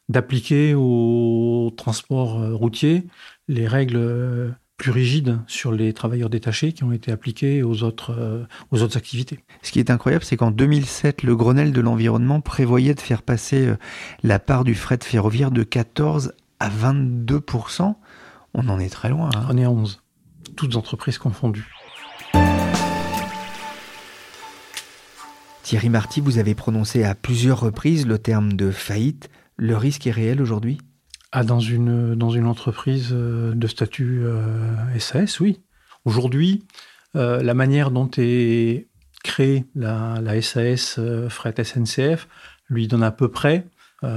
d'appliquer 0.09 0.74
au 0.74 1.72
transport 1.76 2.40
euh, 2.40 2.54
routier 2.54 3.07
les 3.46 3.68
règles 3.68 3.96
euh, 3.96 4.50
plus 4.78 4.92
rigides 4.92 5.40
sur 5.48 5.72
les 5.72 5.92
travailleurs 5.92 6.30
détachés 6.30 6.72
qui 6.72 6.84
ont 6.84 6.92
été 6.92 7.10
appliqués 7.10 7.62
aux 7.64 7.82
autres, 7.82 8.14
euh, 8.16 8.44
aux 8.70 8.80
autres 8.80 8.96
activités. 8.96 9.40
Ce 9.62 9.72
qui 9.72 9.80
est 9.80 9.90
incroyable, 9.90 10.24
c'est 10.24 10.36
qu'en 10.36 10.52
2007, 10.52 11.24
le 11.24 11.36
Grenelle 11.36 11.72
de 11.72 11.80
l'environnement 11.80 12.40
prévoyait 12.40 12.94
de 12.94 13.00
faire 13.00 13.22
passer 13.22 13.66
euh, 13.66 13.76
la 14.22 14.38
part 14.38 14.62
du 14.62 14.76
fret 14.76 15.00
ferroviaire 15.02 15.50
de 15.50 15.64
14 15.64 16.32
à 16.60 16.68
22 16.68 17.44
On 18.54 18.68
en 18.68 18.78
est 18.78 18.88
très 18.88 19.08
loin. 19.08 19.30
Hein. 19.34 19.46
On 19.50 19.58
est 19.58 19.64
à 19.64 19.70
11, 19.70 20.00
toutes 20.56 20.76
entreprises 20.76 21.18
confondues. 21.18 21.68
Thierry 25.64 25.88
Marty, 25.90 26.20
vous 26.20 26.38
avez 26.38 26.54
prononcé 26.54 27.02
à 27.02 27.16
plusieurs 27.16 27.60
reprises 27.60 28.06
le 28.06 28.18
terme 28.18 28.52
de 28.52 28.70
faillite. 28.70 29.28
Le 29.56 29.76
risque 29.76 30.06
est 30.06 30.12
réel 30.12 30.40
aujourd'hui? 30.40 30.78
Ah, 31.30 31.44
dans, 31.44 31.60
une, 31.60 32.14
dans 32.14 32.30
une 32.30 32.46
entreprise 32.46 33.10
euh, 33.12 33.52
de 33.54 33.66
statut 33.66 34.24
SAS, 34.98 35.40
euh, 35.40 35.44
oui. 35.44 35.60
Aujourd'hui, 36.04 36.64
euh, 37.16 37.42
la 37.42 37.52
manière 37.52 37.90
dont 37.90 38.10
est 38.16 38.86
créée 39.22 39.66
la, 39.74 40.20
la 40.22 40.40
SAS 40.40 40.98
Fret 41.28 41.54
SNCF 41.62 42.28
lui 42.70 42.88
donne 42.88 43.02
à 43.02 43.10
peu 43.10 43.28
près, 43.28 43.66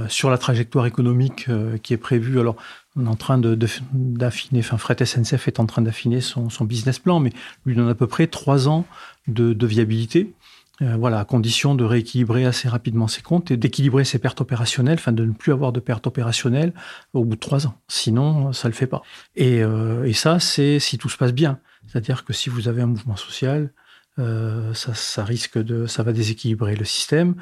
sur 0.08 0.30
la 0.30 0.38
trajectoire 0.38 0.86
économique 0.86 1.48
qui 1.82 1.92
est 1.92 1.96
prévue, 1.96 2.38
alors 2.38 2.54
on 2.94 3.06
est 3.06 3.08
en 3.08 3.16
train 3.16 3.36
d'affiner, 3.38 4.60
enfin 4.60 4.78
Fret 4.78 5.04
SNCF 5.04 5.48
est 5.48 5.58
en 5.58 5.66
train 5.66 5.82
d'affiner 5.82 6.20
son, 6.20 6.50
son, 6.50 6.64
business 6.64 7.00
plan, 7.00 7.18
mais 7.18 7.32
lui 7.66 7.74
donne 7.74 7.88
à 7.88 7.96
peu 7.96 8.06
près 8.06 8.28
trois 8.28 8.68
ans 8.68 8.86
de, 9.26 9.52
de 9.52 9.66
viabilité. 9.66 10.34
Euh, 10.82 10.96
voilà, 10.96 11.20
à 11.20 11.24
condition 11.24 11.74
de 11.74 11.84
rééquilibrer 11.84 12.44
assez 12.44 12.68
rapidement 12.68 13.06
ses 13.06 13.22
comptes 13.22 13.50
et 13.50 13.56
d'équilibrer 13.56 14.04
ses 14.04 14.18
pertes 14.18 14.40
opérationnelles, 14.40 14.98
enfin 14.98 15.12
de 15.12 15.24
ne 15.24 15.32
plus 15.32 15.52
avoir 15.52 15.72
de 15.72 15.80
pertes 15.80 16.06
opérationnelles 16.06 16.72
au 17.12 17.24
bout 17.24 17.36
de 17.36 17.40
trois 17.40 17.66
ans. 17.66 17.74
Sinon, 17.88 18.52
ça 18.52 18.68
le 18.68 18.74
fait 18.74 18.86
pas. 18.86 19.02
Et, 19.36 19.62
euh, 19.62 20.04
et 20.04 20.12
ça, 20.12 20.40
c'est 20.40 20.80
si 20.80 20.98
tout 20.98 21.08
se 21.08 21.16
passe 21.16 21.32
bien. 21.32 21.60
C'est-à-dire 21.86 22.24
que 22.24 22.32
si 22.32 22.48
vous 22.48 22.68
avez 22.68 22.82
un 22.82 22.86
mouvement 22.86 23.16
social, 23.16 23.70
euh, 24.18 24.74
ça, 24.74 24.94
ça, 24.94 25.24
risque 25.24 25.58
de, 25.58 25.86
ça 25.86 26.02
va 26.02 26.12
déséquilibrer 26.12 26.74
le 26.74 26.84
système. 26.84 27.36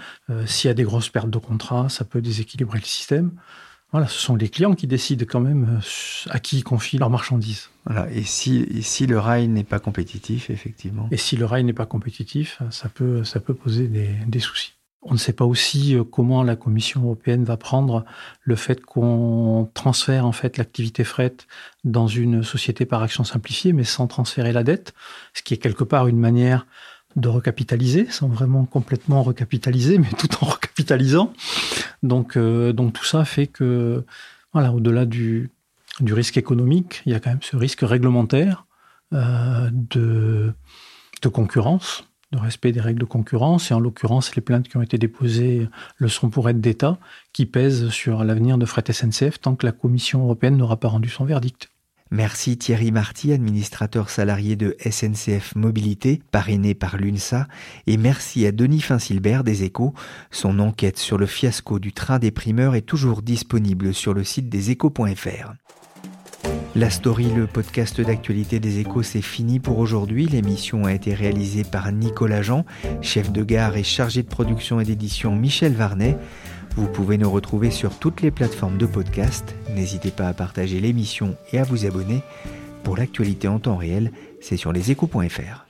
S'il 0.46 0.68
y 0.68 0.70
a 0.70 0.74
des 0.74 0.84
grosses 0.84 1.08
pertes 1.08 1.30
de 1.30 1.38
contrats, 1.38 1.88
ça 1.88 2.04
peut 2.04 2.20
déséquilibrer 2.20 2.78
le 2.78 2.84
système. 2.84 3.32
Voilà, 3.92 4.06
ce 4.06 4.20
sont 4.20 4.36
les 4.36 4.48
clients 4.48 4.74
qui 4.74 4.86
décident 4.86 5.24
quand 5.28 5.40
même 5.40 5.80
à 6.28 6.38
qui 6.38 6.58
ils 6.58 6.64
confient 6.64 6.98
leurs 6.98 7.10
marchandises. 7.10 7.70
Voilà, 7.86 8.10
et 8.12 8.22
si, 8.22 8.82
si 8.82 9.06
le 9.06 9.18
rail 9.18 9.48
n'est 9.48 9.64
pas 9.64 9.80
compétitif, 9.80 10.48
effectivement. 10.50 11.08
Et 11.10 11.16
si 11.16 11.36
le 11.36 11.44
rail 11.44 11.64
n'est 11.64 11.72
pas 11.72 11.86
compétitif, 11.86 12.62
ça 12.70 12.88
peut, 12.88 13.24
ça 13.24 13.40
peut 13.40 13.54
poser 13.54 13.88
des, 13.88 14.10
des 14.26 14.40
soucis. 14.40 14.74
On 15.02 15.14
ne 15.14 15.18
sait 15.18 15.32
pas 15.32 15.46
aussi 15.46 15.96
euh, 15.96 16.04
comment 16.04 16.42
la 16.42 16.56
Commission 16.56 17.02
européenne 17.02 17.44
va 17.44 17.56
prendre 17.56 18.04
le 18.42 18.54
fait 18.54 18.82
qu'on 18.82 19.70
transfère 19.72 20.26
en 20.26 20.32
fait 20.32 20.58
l'activité 20.58 21.04
fret 21.04 21.36
dans 21.84 22.06
une 22.06 22.42
société 22.42 22.84
par 22.84 23.02
action 23.02 23.24
simplifiée, 23.24 23.72
mais 23.72 23.84
sans 23.84 24.06
transférer 24.06 24.52
la 24.52 24.62
dette, 24.62 24.92
ce 25.32 25.42
qui 25.42 25.54
est 25.54 25.58
quelque 25.58 25.84
part 25.84 26.06
une 26.06 26.18
manière 26.18 26.66
de 27.16 27.28
recapitaliser, 27.28 28.06
sans 28.10 28.28
vraiment 28.28 28.64
complètement 28.64 29.22
recapitaliser, 29.22 29.98
mais 29.98 30.10
tout 30.18 30.28
en 30.42 30.46
recapitalisant. 30.50 31.32
Donc, 32.02 32.36
euh, 32.36 32.72
donc 32.72 32.92
tout 32.92 33.04
ça 33.04 33.24
fait 33.24 33.46
que, 33.46 34.04
voilà, 34.52 34.72
au-delà 34.72 35.06
du, 35.06 35.50
du 36.00 36.14
risque 36.14 36.36
économique, 36.36 37.02
il 37.06 37.12
y 37.12 37.14
a 37.14 37.20
quand 37.20 37.30
même 37.30 37.42
ce 37.42 37.56
risque 37.56 37.80
réglementaire 37.82 38.66
euh, 39.12 39.68
de, 39.72 40.52
de 41.22 41.28
concurrence, 41.28 42.04
de 42.32 42.38
respect 42.38 42.70
des 42.72 42.80
règles 42.80 43.00
de 43.00 43.04
concurrence, 43.06 43.70
et 43.70 43.74
en 43.74 43.80
l'occurrence, 43.80 44.36
les 44.36 44.42
plaintes 44.42 44.68
qui 44.68 44.76
ont 44.76 44.82
été 44.82 44.98
déposées 44.98 45.68
le 45.96 46.08
sont 46.08 46.30
pour 46.30 46.48
aide 46.48 46.60
d'État, 46.60 46.98
qui 47.32 47.44
pèsent 47.44 47.88
sur 47.88 48.22
l'avenir 48.24 48.56
de 48.56 48.66
Fret 48.66 48.84
SNCF 48.92 49.40
tant 49.40 49.56
que 49.56 49.66
la 49.66 49.72
Commission 49.72 50.22
européenne 50.22 50.56
n'aura 50.56 50.76
pas 50.76 50.88
rendu 50.88 51.08
son 51.08 51.24
verdict. 51.24 51.70
Merci 52.12 52.58
Thierry 52.58 52.90
Marty, 52.90 53.32
administrateur 53.32 54.10
salarié 54.10 54.56
de 54.56 54.76
SNCF 54.80 55.54
Mobilité, 55.54 56.20
parrainé 56.32 56.74
par 56.74 56.96
l'UNSA, 56.96 57.46
et 57.86 57.96
merci 57.96 58.46
à 58.46 58.52
Denis 58.52 58.80
Finsilbert 58.80 59.44
des 59.44 59.62
Échos. 59.62 59.94
Son 60.32 60.58
enquête 60.58 60.98
sur 60.98 61.18
le 61.18 61.26
fiasco 61.26 61.78
du 61.78 61.92
train 61.92 62.18
des 62.18 62.32
primeurs 62.32 62.74
est 62.74 62.80
toujours 62.80 63.22
disponible 63.22 63.94
sur 63.94 64.12
le 64.12 64.24
site 64.24 64.48
des 64.48 64.72
échos.fr. 64.72 65.52
La 66.74 66.90
story, 66.90 67.28
le 67.34 67.46
podcast 67.46 68.00
d'actualité 68.00 68.58
des 68.58 68.80
échos, 68.80 69.04
c'est 69.04 69.22
fini 69.22 69.60
pour 69.60 69.78
aujourd'hui. 69.78 70.26
L'émission 70.26 70.86
a 70.86 70.92
été 70.92 71.14
réalisée 71.14 71.64
par 71.64 71.92
Nicolas 71.92 72.42
Jean, 72.42 72.64
chef 73.02 73.30
de 73.30 73.44
gare 73.44 73.76
et 73.76 73.84
chargé 73.84 74.24
de 74.24 74.28
production 74.28 74.80
et 74.80 74.84
d'édition 74.84 75.36
Michel 75.36 75.74
Varnet. 75.74 76.16
Vous 76.76 76.86
pouvez 76.88 77.18
nous 77.18 77.30
retrouver 77.30 77.70
sur 77.70 77.98
toutes 77.98 78.22
les 78.22 78.30
plateformes 78.30 78.78
de 78.78 78.86
podcast. 78.86 79.54
N'hésitez 79.74 80.10
pas 80.10 80.28
à 80.28 80.34
partager 80.34 80.80
l'émission 80.80 81.36
et 81.52 81.58
à 81.58 81.64
vous 81.64 81.86
abonner. 81.86 82.22
Pour 82.84 82.96
l'actualité 82.96 83.48
en 83.48 83.58
temps 83.58 83.76
réel, 83.76 84.12
c'est 84.40 84.56
sur 84.56 84.72
leséchos.fr. 84.72 85.69